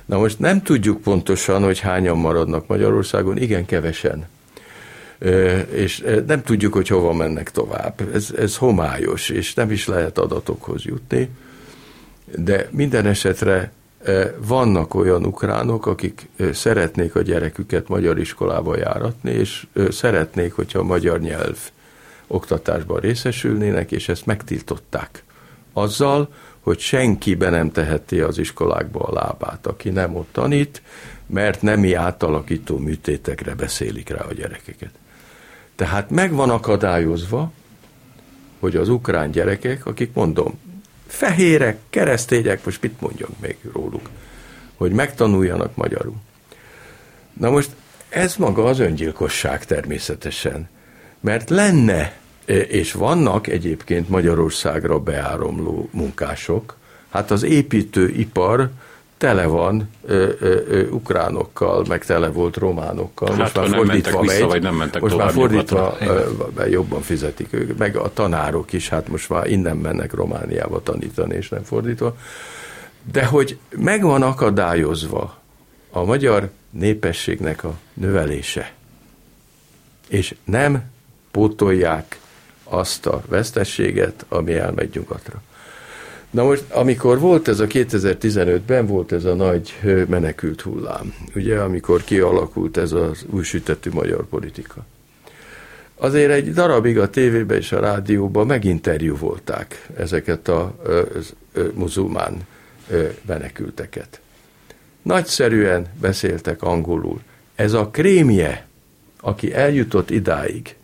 [0.04, 4.26] Na most nem tudjuk pontosan, hogy hányan maradnak Magyarországon, igen kevesen.
[5.70, 8.00] És nem tudjuk, hogy hova mennek tovább.
[8.14, 11.28] Ez, ez homályos, és nem is lehet adatokhoz jutni.
[12.36, 13.72] De minden esetre
[14.36, 21.20] vannak olyan ukránok, akik szeretnék a gyereküket magyar iskolába járatni, és szeretnék, hogyha a magyar
[21.20, 21.58] nyelv
[22.26, 25.22] oktatásban részesülnének, és ezt megtiltották.
[25.72, 26.28] Azzal,
[26.64, 30.82] hogy senki be nem teheti az iskolákba a lábát, aki nem ott tanít,
[31.26, 34.90] mert nemi átalakító műtétekre beszélik rá a gyerekeket.
[35.74, 37.52] Tehát meg van akadályozva,
[38.60, 40.58] hogy az ukrán gyerekek, akik mondom,
[41.06, 44.10] fehérek, keresztények, most mit mondjak még róluk,
[44.74, 46.16] hogy megtanuljanak magyarul.
[47.32, 47.70] Na most
[48.08, 50.68] ez maga az öngyilkosság természetesen,
[51.20, 52.12] mert lenne
[52.46, 56.76] és vannak egyébként Magyarországra beáramló munkások.
[57.08, 58.70] Hát az építőipar
[59.18, 63.28] tele van ö, ö, ö, ukránokkal, meg tele volt románokkal.
[63.28, 65.96] Hát, most már fordítva vissza, megy, vagy nem mentek most már fordítva
[66.56, 71.34] ö, jobban fizetik ők, meg a tanárok is, hát most már innen mennek Romániába tanítani,
[71.34, 72.16] és nem fordítva.
[73.12, 75.38] De hogy meg van akadályozva
[75.90, 78.72] a magyar népességnek a növelése,
[80.08, 80.90] és nem
[81.30, 82.18] pótolják
[82.64, 85.42] azt a vesztességet, ami elmegy nyugatra.
[86.30, 89.74] Na most, amikor volt ez a 2015-ben, volt ez a nagy
[90.08, 94.84] menekült hullám, ugye, amikor kialakult ez az új sütetű magyar politika.
[95.96, 101.02] Azért egy darabig a tévében és a rádióban meginterjú volták ezeket a ö,
[101.74, 102.46] muzulmán
[103.26, 104.20] menekülteket.
[105.02, 107.20] Nagyszerűen beszéltek angolul.
[107.54, 108.66] Ez a krémje,
[109.20, 110.76] aki eljutott idáig,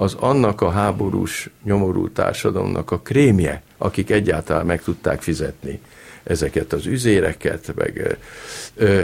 [0.00, 5.80] az annak a háborús, nyomorú társadalomnak a krémje, akik egyáltalán meg tudták fizetni
[6.22, 8.18] ezeket az üzéreket, meg
[8.74, 9.00] ö,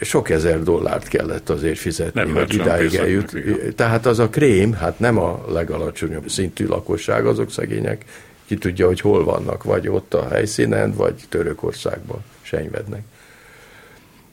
[0.00, 3.34] sok ezer dollárt kellett azért fizetni, nem hogy idáig eljut.
[3.74, 8.04] Tehát az a krém, hát nem a legalacsonyabb szintű lakosság, azok szegények,
[8.46, 13.02] ki tudja, hogy hol vannak, vagy ott a helyszínen, vagy Törökországban senyvednek.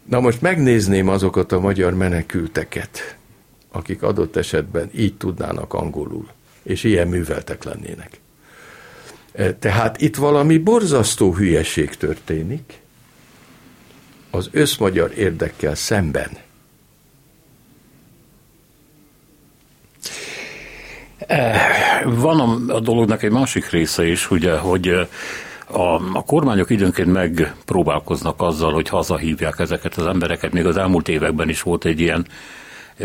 [0.04, 3.18] Na most megnézném azokat a magyar menekülteket,
[3.72, 6.28] akik adott esetben így tudnának angolul,
[6.64, 8.20] és ilyen műveltek lennének.
[9.32, 12.80] E, tehát itt valami borzasztó hülyeség történik
[14.32, 16.30] az összmagyar érdekkel szemben.
[21.18, 21.62] E,
[22.06, 24.88] van a, dolognak egy másik része is, ugye, hogy
[25.72, 30.52] a, a kormányok időnként megpróbálkoznak azzal, hogy hazahívják ezeket az embereket.
[30.52, 32.28] Még az elmúlt években is volt egy ilyen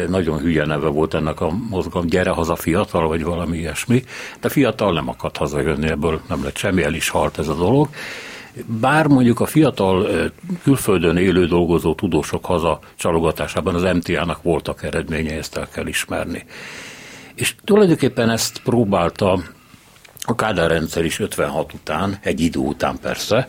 [0.08, 4.04] nagyon hülye neve volt ennek a mozgalom, gyere haza fiatal, vagy valami ilyesmi,
[4.40, 7.88] de fiatal nem akart hazajönni, ebből nem lett semmi, el is halt ez a dolog.
[8.66, 10.08] Bár mondjuk a fiatal
[10.62, 16.44] külföldön élő dolgozó tudósok haza csalogatásában az MTA-nak voltak eredményei, ezt el kell ismerni.
[17.34, 19.42] És tulajdonképpen ezt próbálta
[20.26, 23.48] a Kádár rendszer is 56 után, egy idő után persze,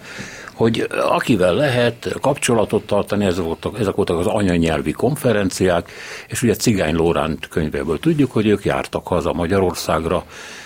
[0.55, 5.91] hogy akivel lehet kapcsolatot tartani, ezek voltak, ezek voltak az anyanyelvi konferenciák,
[6.27, 10.23] és ugye Cigány Lóránt könyvéből tudjuk, hogy ők jártak haza Magyarországra,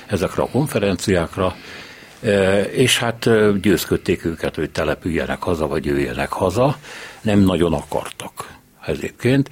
[0.08, 1.56] ezekre a konferenciákra,
[2.22, 6.78] e, és hát e, győzködték őket, hogy települjenek haza, vagy jöjjenek haza,
[7.22, 9.50] nem nagyon akartak egyébként.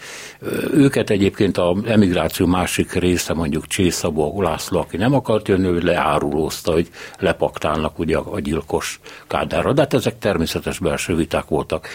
[0.74, 6.72] Őket egyébként a emigráció másik része, mondjuk Csészabó, László, aki nem akart jönni, ő leárulózta,
[6.72, 9.74] hogy lepaktálnak ugye a gyilkos kádárra.
[9.74, 11.88] De hát ezek természetes belső viták voltak.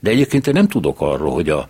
[0.00, 1.68] De egyébként én nem tudok arról, hogy a,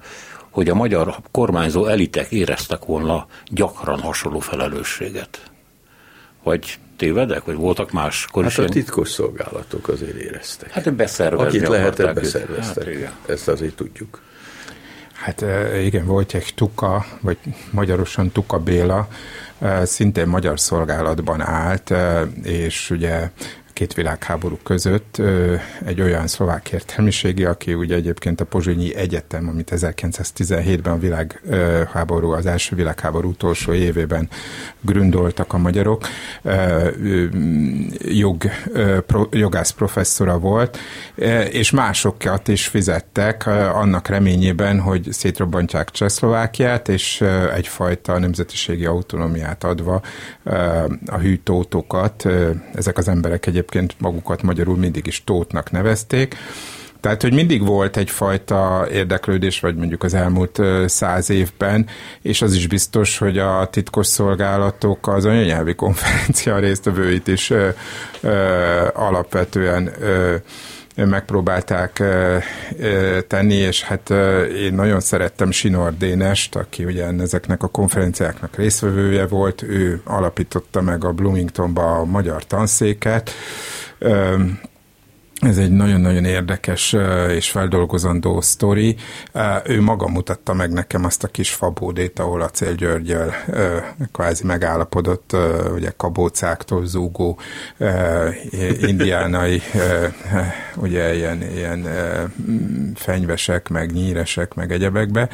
[0.51, 5.43] hogy a magyar kormányzó elitek éreztek volna gyakran hasonló felelősséget.
[6.43, 10.71] Vagy tévedek, vagy voltak máskor hát a titkos szolgálatok azért éreztek.
[10.71, 13.05] Hát beszervezni Akit lehetett, beszerveztek.
[13.05, 14.21] Hát, Ezt azért tudjuk.
[15.21, 15.45] Hát
[15.85, 17.37] igen, egy Tuka, vagy
[17.71, 19.09] magyarosan Tuka Béla,
[19.83, 21.95] szintén magyar szolgálatban állt,
[22.43, 23.31] és ugye
[23.81, 25.23] két világháború között
[25.85, 32.47] egy olyan szlovák értelmiségi, aki ugye egyébként a Pozsonyi Egyetem, amit 1917-ben a világháború, az
[32.47, 34.29] első világháború utolsó évében
[34.81, 36.07] gründoltak a magyarok,
[37.99, 38.43] jog,
[39.31, 40.79] jogász professzora volt,
[41.51, 50.03] és másokat is fizettek annak reményében, hogy szétrobbantják Csehszlovákiát, és egyfajta nemzetiségi autonómiát adva
[51.07, 52.27] a hűtótokat,
[52.75, 56.37] ezek az emberek egyébként egyébként magukat magyarul mindig is tótnak nevezték.
[57.01, 61.87] Tehát, hogy mindig volt egyfajta érdeklődés, vagy mondjuk az elmúlt száz évben,
[62.23, 67.69] és az is biztos, hogy a titkos szolgálatok az anyanyelvi konferencia résztvevőit is ö,
[68.21, 70.37] ö, alapvetően ö,
[70.96, 72.03] megpróbálták
[73.26, 74.11] tenni, és hát
[74.57, 81.05] én nagyon szerettem Sinor Dénest, aki ugye ezeknek a konferenciáknak részvevője volt, ő alapította meg
[81.05, 83.31] a Bloomingtonba a magyar tanszéket,
[85.40, 86.96] ez egy nagyon-nagyon érdekes
[87.29, 88.96] és feldolgozandó sztori.
[89.64, 93.35] Ő maga mutatta meg nekem azt a kis fabódét, ahol a Cél Györgyel
[94.12, 95.37] kvázi megállapodott,
[95.74, 97.38] ugye kabócáktól zúgó
[98.81, 99.62] indiánai,
[100.76, 101.87] ugye ilyen, ilyen
[102.94, 105.29] fenyvesek, meg nyíresek, meg egyebekbe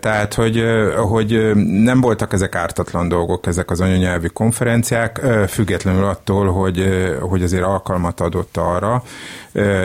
[0.00, 0.64] tehát, hogy,
[0.96, 6.88] hogy nem voltak ezek ártatlan dolgok, ezek az anyanyelvi konferenciák, függetlenül attól, hogy,
[7.20, 9.02] hogy azért alkalmat adott arra,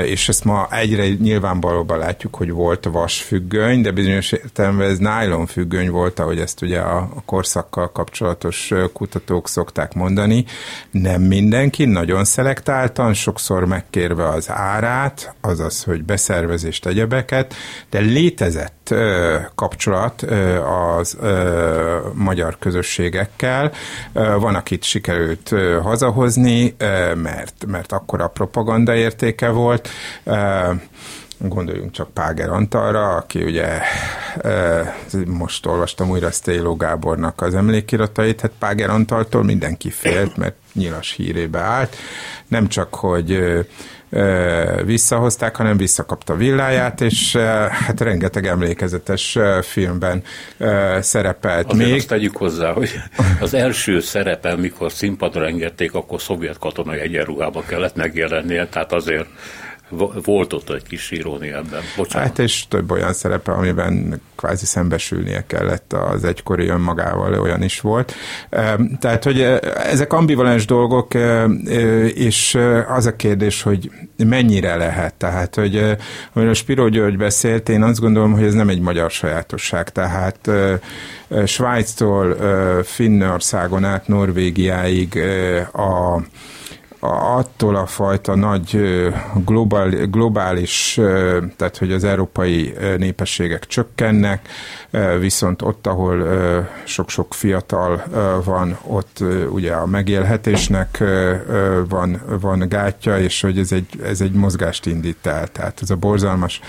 [0.05, 5.89] és ezt ma egyre nyilvánvalóban látjuk, hogy volt vasfüggöny, de bizonyos értelemben ez nylon függöny
[5.89, 10.45] volt, ahogy ezt ugye a korszakkal kapcsolatos kutatók szokták mondani.
[10.91, 17.53] Nem mindenki, nagyon szelektáltan, sokszor megkérve az árát, azaz, hogy beszervezést, egyebeket,
[17.89, 18.84] de létezett
[19.55, 20.21] kapcsolat
[20.97, 21.17] az
[22.13, 23.71] magyar közösségekkel.
[24.13, 26.75] Van, akit sikerült hazahozni,
[27.15, 29.89] mert, mert akkor a propaganda értéke volt.
[31.37, 33.79] Gondoljunk csak Páger Antalra, aki ugye
[35.25, 41.59] most olvastam újra Sztéló Gábornak az emlékiratait, hát Páger Antaltól mindenki félt, mert nyilas hírébe
[41.59, 41.95] állt.
[42.47, 43.39] Nem csak, hogy
[44.85, 47.35] visszahozták, hanem visszakapta villáját, és
[47.69, 50.23] hát rengeteg emlékezetes filmben
[50.99, 51.97] szerepelt Azért még.
[51.97, 52.89] azt tegyük hozzá, hogy
[53.39, 59.27] az első szerepe, mikor színpadra engedték, akkor szovjet katonai egyenruhába kellett megjelennie, tehát azért
[60.23, 61.81] volt ott egy kis irónia ebben.
[61.97, 62.27] Bocsánat.
[62.27, 68.13] Hát és több olyan szerepe, amiben kvázi szembesülnie kellett az egykori önmagával, olyan is volt.
[68.99, 69.41] Tehát, hogy
[69.75, 71.13] ezek ambivalens dolgok,
[72.13, 72.57] és
[72.87, 75.13] az a kérdés, hogy mennyire lehet.
[75.13, 75.95] Tehát, hogy
[76.33, 79.89] amiről Spiro György beszélt, én azt gondolom, hogy ez nem egy magyar sajátosság.
[79.89, 80.49] Tehát
[81.45, 82.35] Svájctól
[82.83, 85.19] Finnországon át Norvégiáig
[85.73, 86.21] a
[87.11, 88.79] attól a fajta nagy
[89.45, 90.93] globál, globális,
[91.55, 94.47] tehát hogy az európai népességek csökkennek,
[95.19, 96.27] viszont ott, ahol
[96.83, 98.03] sok-sok fiatal
[98.43, 101.03] van, ott ugye a megélhetésnek
[101.89, 105.47] van, van gátja, és hogy ez egy, ez egy mozgást indít el.
[105.47, 106.61] Tehát ez a borzalmas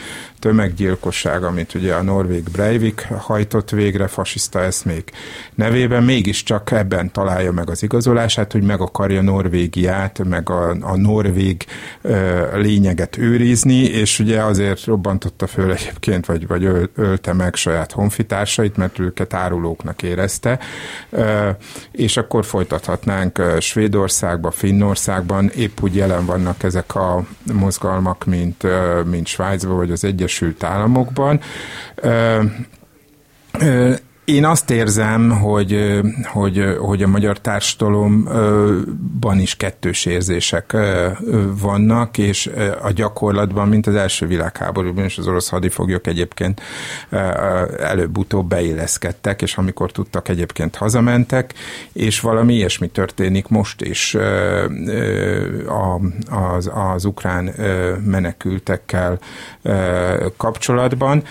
[0.46, 5.10] tömeggyilkosság, amit ugye a norvég Breivik hajtott végre fasiszta eszmék
[5.54, 11.64] nevében, mégiscsak ebben találja meg az igazolását, hogy meg akarja Norvégiát, meg a, a norvég
[12.02, 18.76] ö, lényeget őrizni, és ugye azért robbantotta föl egyébként, vagy, vagy ölte meg saját honfitársait,
[18.76, 20.58] mert őket árulóknak érezte,
[21.10, 21.50] ö,
[21.92, 28.66] és akkor folytathatnánk Svédországban, Finnországban, épp úgy jelen vannak ezek a mozgalmak, mint,
[29.04, 30.34] mint Svájcban, vagy az Egyesült
[30.64, 31.40] Államokban.
[34.26, 40.76] Én azt érzem, hogy, hogy, hogy a magyar társadalomban is kettős érzések
[41.60, 42.50] vannak, és
[42.82, 46.60] a gyakorlatban, mint az első világháborúban és az orosz hadifoglyok egyébként
[47.78, 51.54] előbb-utóbb beilleszkedtek, és amikor tudtak, egyébként hazamentek,
[51.92, 54.16] és valami ilyesmi történik most is
[56.28, 57.54] az, az ukrán
[58.04, 59.18] menekültekkel
[60.36, 61.22] kapcsolatban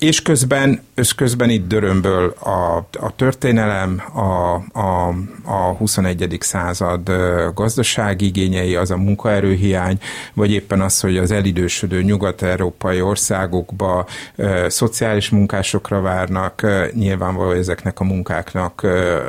[0.00, 0.82] és közben,
[1.16, 6.36] közben itt dörömböl a, a történelem, a, a, a 21.
[6.40, 7.10] század
[7.54, 9.98] gazdasági igényei, az a munkaerőhiány,
[10.34, 18.00] vagy éppen az, hogy az elidősödő nyugat-európai országokba e, szociális munkásokra várnak, e, nyilvánvaló ezeknek
[18.00, 19.20] a munkáknak e,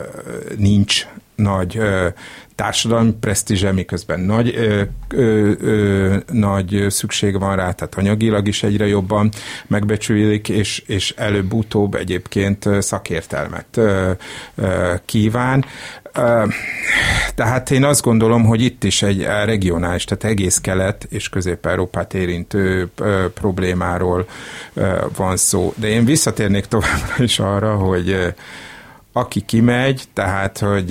[0.57, 1.07] nincs
[1.41, 1.81] nagy
[2.55, 8.87] társadalmi presztízse, miközben nagy, ö, ö, ö, nagy szükség van rá, tehát anyagilag is egyre
[8.87, 9.29] jobban
[9.67, 14.11] megbecsülik, és, és előbb-utóbb egyébként szakértelmet ö,
[14.55, 15.65] ö, kíván.
[17.35, 22.89] Tehát én azt gondolom, hogy itt is egy regionális, tehát egész kelet és közép-európát érintő
[23.33, 24.27] problémáról
[25.15, 25.73] van szó.
[25.75, 28.33] De én visszatérnék továbbra is arra, hogy
[29.14, 30.89] aki kimegy, tehát, hogy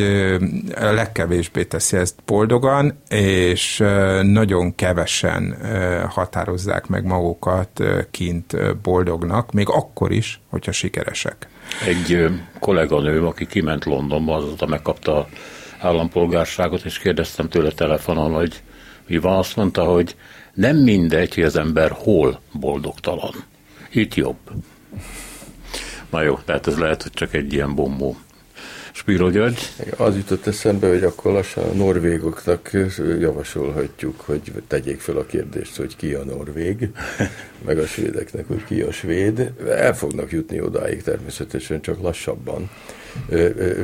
[0.74, 3.76] legkevésbé teszi ezt boldogan, és
[4.22, 5.56] nagyon kevesen
[6.08, 11.48] határozzák meg magukat kint boldognak, még akkor is, hogyha sikeresek.
[11.86, 15.28] Egy kolléganő, aki kiment Londonba, azóta megkapta
[15.78, 18.62] állampolgárságot, és kérdeztem tőle telefonon, hogy
[19.06, 20.16] mi van, azt mondta, hogy
[20.54, 23.34] nem mindegy, hogy az ember hol boldogtalan.
[23.90, 24.36] Itt jobb.
[26.10, 28.16] Na jó, tehát ez lehet, hogy csak egy ilyen bombó.
[28.92, 29.58] Spiro György?
[29.96, 32.70] Az jutott eszembe, hogy akkor lassan a norvégoknak
[33.20, 36.88] javasolhatjuk, hogy tegyék fel a kérdést, hogy ki a norvég,
[37.66, 39.52] meg a svédeknek, hogy ki a svéd.
[39.68, 42.70] El fognak jutni odáig természetesen, csak lassabban.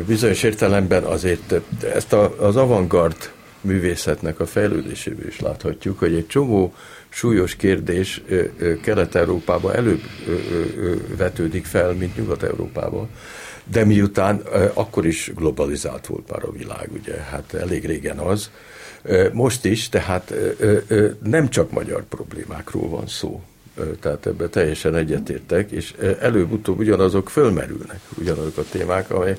[0.07, 1.55] Bizonyos értelemben azért
[1.95, 3.31] ezt az avantgard
[3.67, 6.75] művészetnek a fejlődéséből is láthatjuk, hogy egy csomó
[7.09, 8.23] súlyos kérdés
[8.83, 10.01] Kelet-Európában előbb
[11.17, 13.09] vetődik fel, mint Nyugat-Európában.
[13.71, 14.37] De miután
[14.75, 18.51] akkor is globalizált volt már a világ, ugye, hát elég régen az,
[19.33, 20.35] most is, tehát
[21.23, 23.43] nem csak magyar problémákról van szó,
[24.01, 29.37] tehát ebben teljesen egyetértek, és előbb-utóbb ugyanazok fölmerülnek, ugyanazok a témák, amely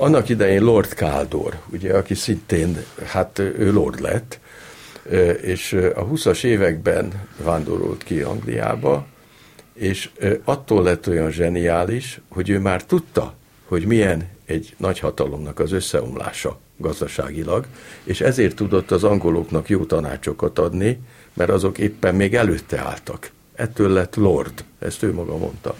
[0.00, 4.38] annak idején Lord Kaldor, ugye, aki szintén, hát ő Lord lett,
[5.42, 9.06] és a 20-as években vándorolt ki Angliába,
[9.72, 10.10] és
[10.44, 13.34] attól lett olyan zseniális, hogy ő már tudta,
[13.64, 17.66] hogy milyen egy nagy hatalomnak az összeomlása gazdaságilag,
[18.04, 21.00] és ezért tudott az angoloknak jó tanácsokat adni,
[21.32, 23.30] mert azok éppen még előtte álltak.
[23.60, 25.76] Ettől lett Lord, ezt ő maga mondta.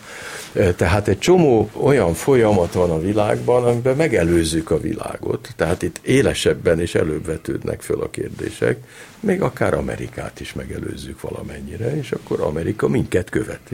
[0.76, 6.81] Tehát egy csomó olyan folyamat van a világban, amiben megelőzzük a világot, tehát itt élesebben
[6.81, 8.78] és előbb vetődnek föl a kérdések,
[9.20, 13.70] még akár Amerikát is megelőzzük valamennyire, és akkor Amerika minket követ.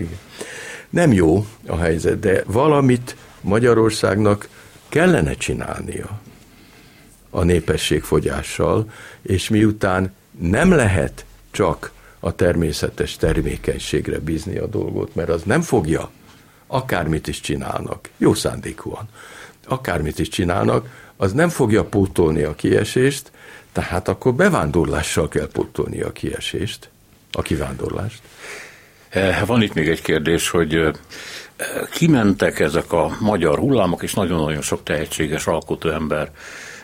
[0.90, 4.48] Nem jó a helyzet, de valamit Magyarországnak
[4.88, 6.20] kellene csinálnia
[7.30, 8.90] a népességfogyással,
[9.22, 11.94] és miután nem lehet csak
[12.26, 16.10] a természetes termékenységre bízni a dolgot, mert az nem fogja,
[16.66, 19.08] akármit is csinálnak, jó szándékúan,
[19.66, 23.30] akármit is csinálnak, az nem fogja pótolni a kiesést,
[23.72, 26.90] tehát akkor bevándorlással kell pótolni a kiesést,
[27.32, 28.20] a kivándorlást.
[29.08, 30.92] Eh, van itt még egy kérdés, hogy eh,
[31.90, 36.30] kimentek ezek a magyar hullámok, és nagyon-nagyon sok tehetséges alkotó ember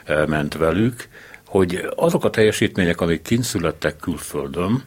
[0.05, 1.09] eh, ment velük,
[1.47, 4.85] hogy azok a teljesítmények, amik kint születtek külföldön,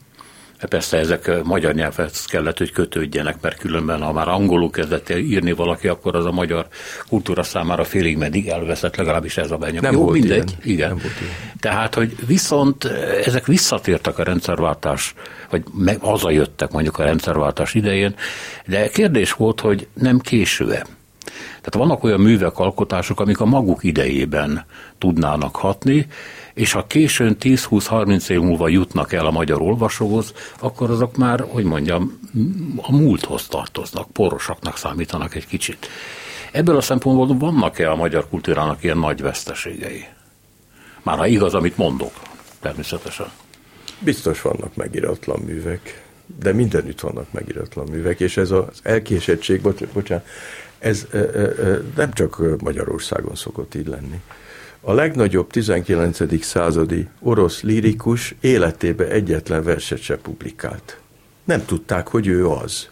[0.70, 5.88] Persze ezek magyar nyelvhez kellett, hogy kötődjenek, mert különben, ha már angolul kezdett írni valaki,
[5.88, 6.68] akkor az a magyar
[7.08, 9.82] kultúra számára félig meddig elveszett, legalábbis ez a benyom.
[9.82, 10.56] Nem Jó, volt mindegy.
[10.64, 10.76] ilyen.
[10.76, 10.88] Igen.
[10.88, 11.34] Nem volt ilyen.
[11.60, 12.84] Tehát, hogy viszont
[13.26, 15.14] ezek visszatértek a rendszerváltás,
[15.50, 18.16] vagy meg hazajöttek mondjuk a rendszerváltás idején,
[18.66, 20.86] de kérdés volt, hogy nem késő-e.
[21.66, 24.66] Tehát vannak olyan művek, alkotások, amik a maguk idejében
[24.98, 26.08] tudnának hatni,
[26.56, 31.64] és ha későn 10-20-30 év múlva jutnak el a magyar olvasóhoz, akkor azok már, hogy
[31.64, 32.20] mondjam,
[32.76, 35.88] a múlthoz tartoznak, porosaknak számítanak egy kicsit.
[36.52, 40.06] Ebből a szempontból vannak-e a magyar kultúrának ilyen nagy veszteségei?
[41.04, 42.14] Már ha igaz, amit mondok,
[42.60, 43.28] természetesen.
[44.00, 46.04] Biztos vannak megiratlan művek,
[46.40, 50.28] de mindenütt vannak megiratlan művek, és ez az elkésettség, bocs, bocsánat,
[50.80, 54.22] ez ö, ö, nem csak Magyarországon szokott így lenni.
[54.88, 56.44] A legnagyobb 19.
[56.44, 61.00] századi orosz lírikus életébe egyetlen verset se publikált.
[61.44, 62.90] Nem tudták, hogy ő az.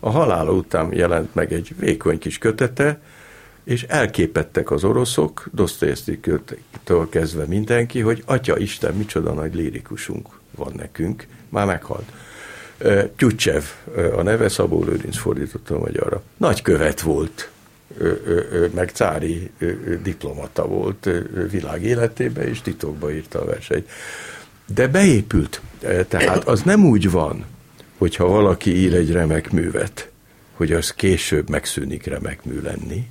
[0.00, 3.00] A halála után jelent meg egy vékony kis kötete,
[3.64, 11.26] és elképettek az oroszok, Dostoyevsky-től kezdve mindenki, hogy Atya Isten, micsoda nagy lírikusunk van nekünk,
[11.48, 12.12] már meghalt.
[13.16, 13.62] Tyutchev
[14.16, 16.22] a neve, Szabó Lőrinc fordította magyarra.
[16.36, 17.50] Nagy követ volt,
[18.74, 19.50] meg cári
[20.02, 21.08] diplomata volt
[21.50, 23.90] világ életében, és titokba írta a verseit.
[24.74, 25.60] De beépült.
[26.08, 27.44] Tehát az nem úgy van,
[27.98, 30.10] hogyha valaki ír egy remek művet,
[30.52, 33.08] hogy az később megszűnik remek mű lenni.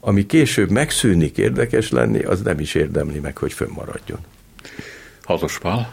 [0.00, 4.18] Ami később megszűnik érdekes lenni, az nem is érdemli meg, hogy fönnmaradjon.
[5.24, 5.92] Hazos Pál?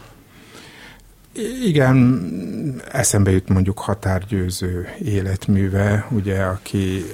[1.64, 7.04] Igen, eszembe jut mondjuk határgyőző életműve, ugye, aki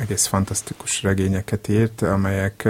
[0.00, 2.68] egész fantasztikus regényeket írt, amelyek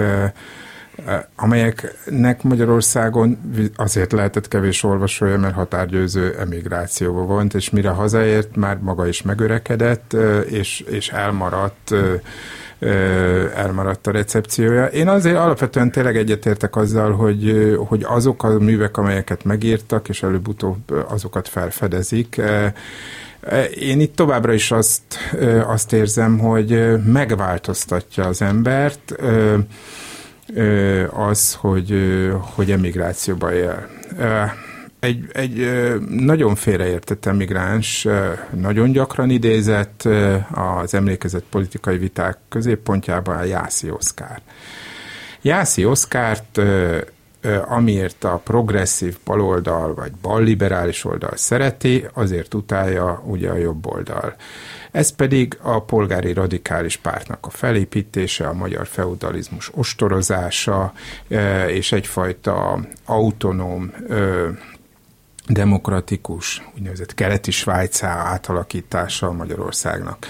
[1.35, 3.37] amelyeknek Magyarországon
[3.75, 10.15] azért lehetett kevés olvasója, mert határgyőző emigrációba volt, és mire hazaért, már maga is megörekedett,
[10.49, 11.95] és, és elmaradt
[13.55, 14.85] elmaradt a recepciója.
[14.85, 21.05] Én azért alapvetően tényleg egyetértek azzal, hogy, hogy azok a művek, amelyeket megírtak, és előbb-utóbb
[21.07, 22.41] azokat felfedezik,
[23.79, 25.01] én itt továbbra is azt,
[25.67, 29.15] azt érzem, hogy megváltoztatja az embert,
[31.11, 31.93] az, hogy,
[32.55, 33.87] hogy emigrációba él.
[35.07, 35.69] Egy, egy
[36.09, 38.07] nagyon félreértett emigráns,
[38.53, 40.07] nagyon gyakran idézett
[40.51, 44.41] az emlékezett politikai viták középpontjában a Jászi Oszkár.
[45.41, 46.61] Jászi Oszkárt
[47.65, 54.35] amiért a progresszív baloldal vagy balliberális oldal szereti, azért utálja ugye a jobb oldal.
[54.91, 60.93] Ez pedig a polgári radikális pártnak a felépítése, a magyar feudalizmus ostorozása,
[61.67, 63.93] és egyfajta autonóm
[65.47, 70.27] demokratikus, úgynevezett keleti Svájcá átalakítása Magyarországnak.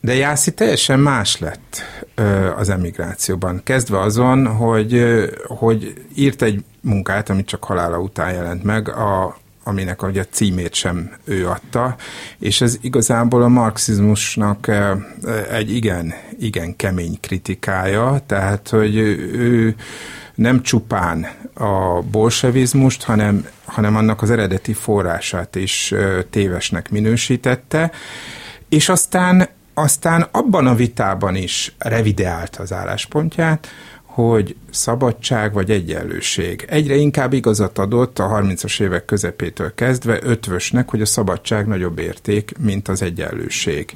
[0.00, 1.82] De Jászi teljesen más lett
[2.56, 3.60] az emigrációban.
[3.64, 5.04] Kezdve azon, hogy,
[5.46, 10.74] hogy írt egy munkát, amit csak halála után jelent meg, a, aminek ugye a címét
[10.74, 11.96] sem ő adta,
[12.38, 14.70] és ez igazából a marxizmusnak
[15.50, 19.74] egy igen, igen kemény kritikája, tehát, hogy ő
[20.34, 25.94] nem csupán a bolsevizmust, hanem, hanem annak az eredeti forrását is
[26.30, 27.90] tévesnek minősítette,
[28.68, 33.68] és aztán aztán abban a vitában is revideált az álláspontját,
[34.12, 36.64] hogy szabadság vagy egyenlőség.
[36.68, 42.52] Egyre inkább igazat adott a 30-as évek közepétől kezdve ötvösnek, hogy a szabadság nagyobb érték,
[42.58, 43.94] mint az egyenlőség.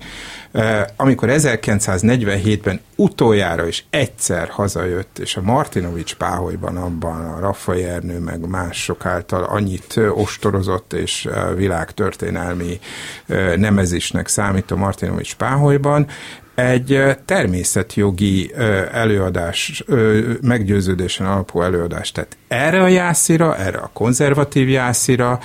[0.96, 8.48] Amikor 1947-ben utoljára is egyszer hazajött, és a Martinovics páholyban abban a Raffai Ernő meg
[8.48, 12.78] mások által annyit ostorozott és világtörténelmi
[13.56, 16.06] nemezisnek számító Martinovics páholyban,
[16.56, 18.52] egy természetjogi
[18.92, 19.84] előadás,
[20.40, 22.12] meggyőződésen alapú előadás.
[22.12, 25.38] Tehát erre a jászira, erre a konzervatív jászira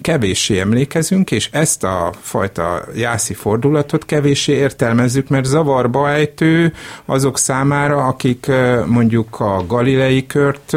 [0.00, 6.72] kevéssé emlékezünk, és ezt a fajta jászi fordulatot kevéssé értelmezzük, mert zavarba ejtő
[7.04, 8.46] azok számára, akik
[8.86, 10.76] mondjuk a galilei kört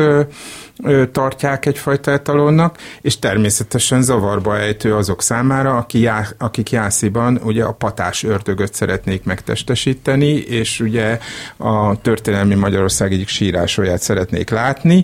[1.12, 7.72] tartják egyfajta etalonnak, és természetesen zavarba ejtő azok számára, aki já, akik Jásziban ugye a
[7.72, 11.20] patás ördögöt szeretnék megtestesíteni, és ugye
[11.58, 15.04] a történelmi Magyarország egyik sírásóját szeretnék látni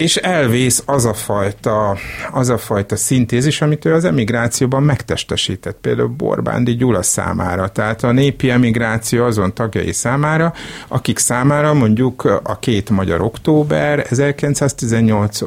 [0.00, 1.96] és elvész az a fajta,
[2.30, 8.12] az a fajta szintézis, amit ő az emigrációban megtestesített, például Borbándi Gyula számára, tehát a
[8.12, 10.52] népi emigráció azon tagjai számára,
[10.88, 15.40] akik számára mondjuk a két magyar október, 1918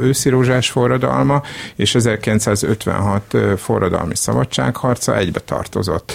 [0.00, 1.42] őszi rózsás forradalma
[1.76, 6.12] és 1956 forradalmi szabadságharca egybe tartozott.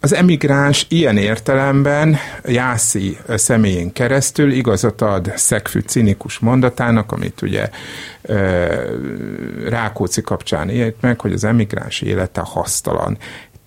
[0.00, 7.70] Az emigráns ilyen értelemben Jászi személyén keresztül igazat ad Szegfű cinikus mondatának, amit ugye
[9.68, 13.18] Rákóczi kapcsán élt meg, hogy az emigráns élete hasztalan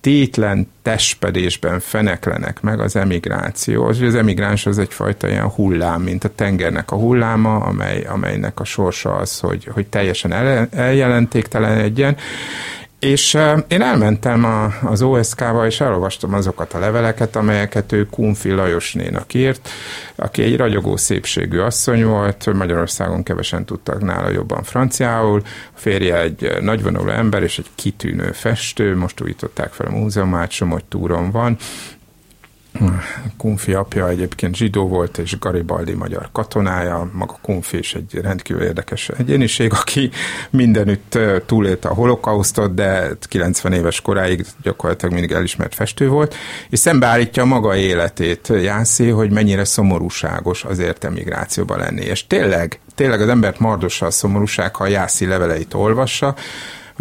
[0.01, 3.85] tétlen testpedésben feneklenek meg az emigráció.
[3.85, 8.63] Az, az emigráns az egyfajta ilyen hullám, mint a tengernek a hulláma, amely, amelynek a
[8.63, 12.17] sorsa az, hogy, hogy teljesen el, eljelentéktelenedjen,
[13.01, 13.37] és
[13.67, 19.69] én elmentem a, az OSK-ba, és elolvastam azokat a leveleket, amelyeket ő Kunfi Lajosnénak írt,
[20.15, 26.57] aki egy ragyogó szépségű asszony volt, Magyarországon kevesen tudtak nála jobban franciául, a férje egy
[26.59, 31.57] nagyvonuló ember és egy kitűnő festő, most újították fel a múzeumát, Somogy túron van,
[33.37, 39.09] Kunfi apja egyébként zsidó volt, és Garibaldi magyar katonája, maga Kunfi is egy rendkívül érdekes
[39.09, 40.09] egyéniség, aki
[40.49, 46.35] mindenütt túlélte a holokausztot, de 90 éves koráig gyakorlatilag mindig elismert festő volt,
[46.69, 52.05] és szembeállítja maga életét Jászi, hogy mennyire szomorúságos azért emigrációban lenni.
[52.05, 56.35] És tényleg, tényleg az embert mardossa a szomorúság, ha a Jászi leveleit olvassa,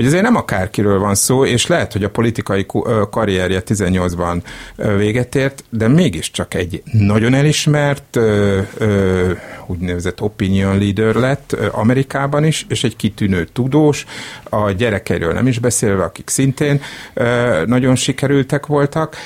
[0.00, 2.66] hogy azért nem akárkiről van szó, és lehet, hogy a politikai
[3.10, 4.42] karrierje 18-ban
[4.96, 8.18] véget ért, de mégiscsak egy nagyon elismert
[9.66, 14.06] úgynevezett opinion leader lett Amerikában is, és egy kitűnő tudós,
[14.44, 16.80] a gyerekeiről nem is beszélve, akik szintén
[17.66, 19.16] nagyon sikerültek voltak,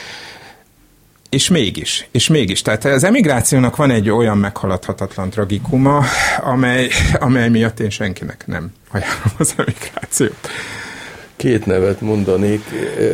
[1.35, 2.63] és mégis, és mégis.
[2.63, 6.05] Tehát az emigrációnak van egy olyan meghaladhatatlan tragikuma,
[6.39, 10.49] amely, amely miatt én senkinek nem ajánlom az emigrációt.
[11.37, 12.61] Két nevet mondanék.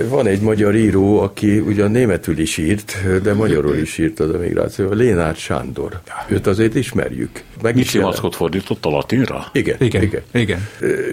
[0.08, 4.90] Van egy magyar író, aki ugyan németül is írt, de magyarul is írt az emigráció.
[4.90, 6.00] Lénárd Sándor.
[6.28, 7.42] Őt azért ismerjük.
[7.62, 9.46] Meg is Micsi fordított a latinra?
[9.52, 10.22] Igen, igen, igen.
[10.32, 10.68] igen.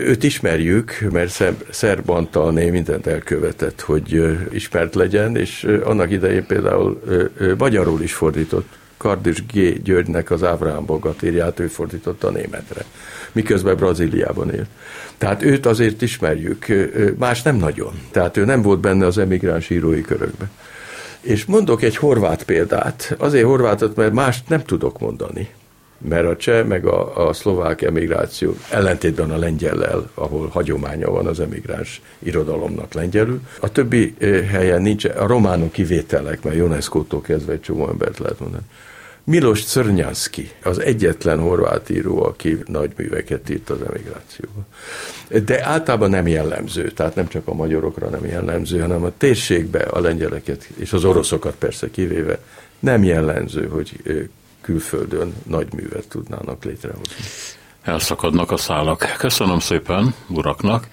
[0.06, 7.02] Őt ismerjük, mert Szerb Antalné mindent elkövetett, hogy ismert legyen, és annak idején például
[7.58, 8.68] magyarul is fordított
[8.98, 9.82] Kardis G.
[9.84, 12.86] Györgynek az Ábrahám Bogatírját ő fordította a németre,
[13.32, 14.68] miközben Brazíliában élt.
[15.18, 16.66] Tehát őt azért ismerjük,
[17.18, 18.02] más nem nagyon.
[18.12, 20.50] Tehát ő nem volt benne az emigráns írói körökben.
[21.22, 25.50] És mondok egy horvát példát, azért horvátot, mert mást nem tudok mondani.
[25.98, 31.40] Mert a cseh meg a, a szlovák emigráció ellentétben a lengyellel, ahol hagyománya van az
[31.40, 33.42] emigráns irodalomnak lengyelül.
[33.60, 34.16] A többi
[34.50, 38.64] helyen nincs, a románok kivételek, mert UNESCO-tól kezdve egy csomó embert lehet mondani.
[39.30, 44.66] Milos Czernyánszki, az egyetlen horvát író, aki nagy műveket írt az emigrációban.
[45.46, 50.00] De általában nem jellemző, tehát nem csak a magyarokra nem jellemző, hanem a térségbe a
[50.00, 52.40] lengyeleket és az oroszokat persze kivéve
[52.80, 54.00] nem jellemző, hogy
[54.62, 57.16] külföldön nagy művet tudnának létrehozni.
[57.82, 59.16] Elszakadnak a szálak.
[59.18, 60.88] Köszönöm szépen uraknak.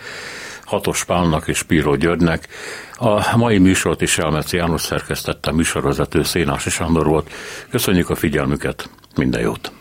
[0.65, 2.49] Hatos Pálnak és Píró Györgynek.
[2.97, 7.31] A mai műsort is Elmeci János szerkesztette, műsorvezető Szénási Sándor volt.
[7.71, 9.73] Köszönjük a figyelmüket, minden jót!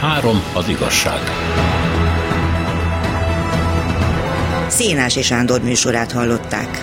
[0.00, 1.20] Három az igazság.
[4.68, 6.82] Szénási Sándor műsorát hallották.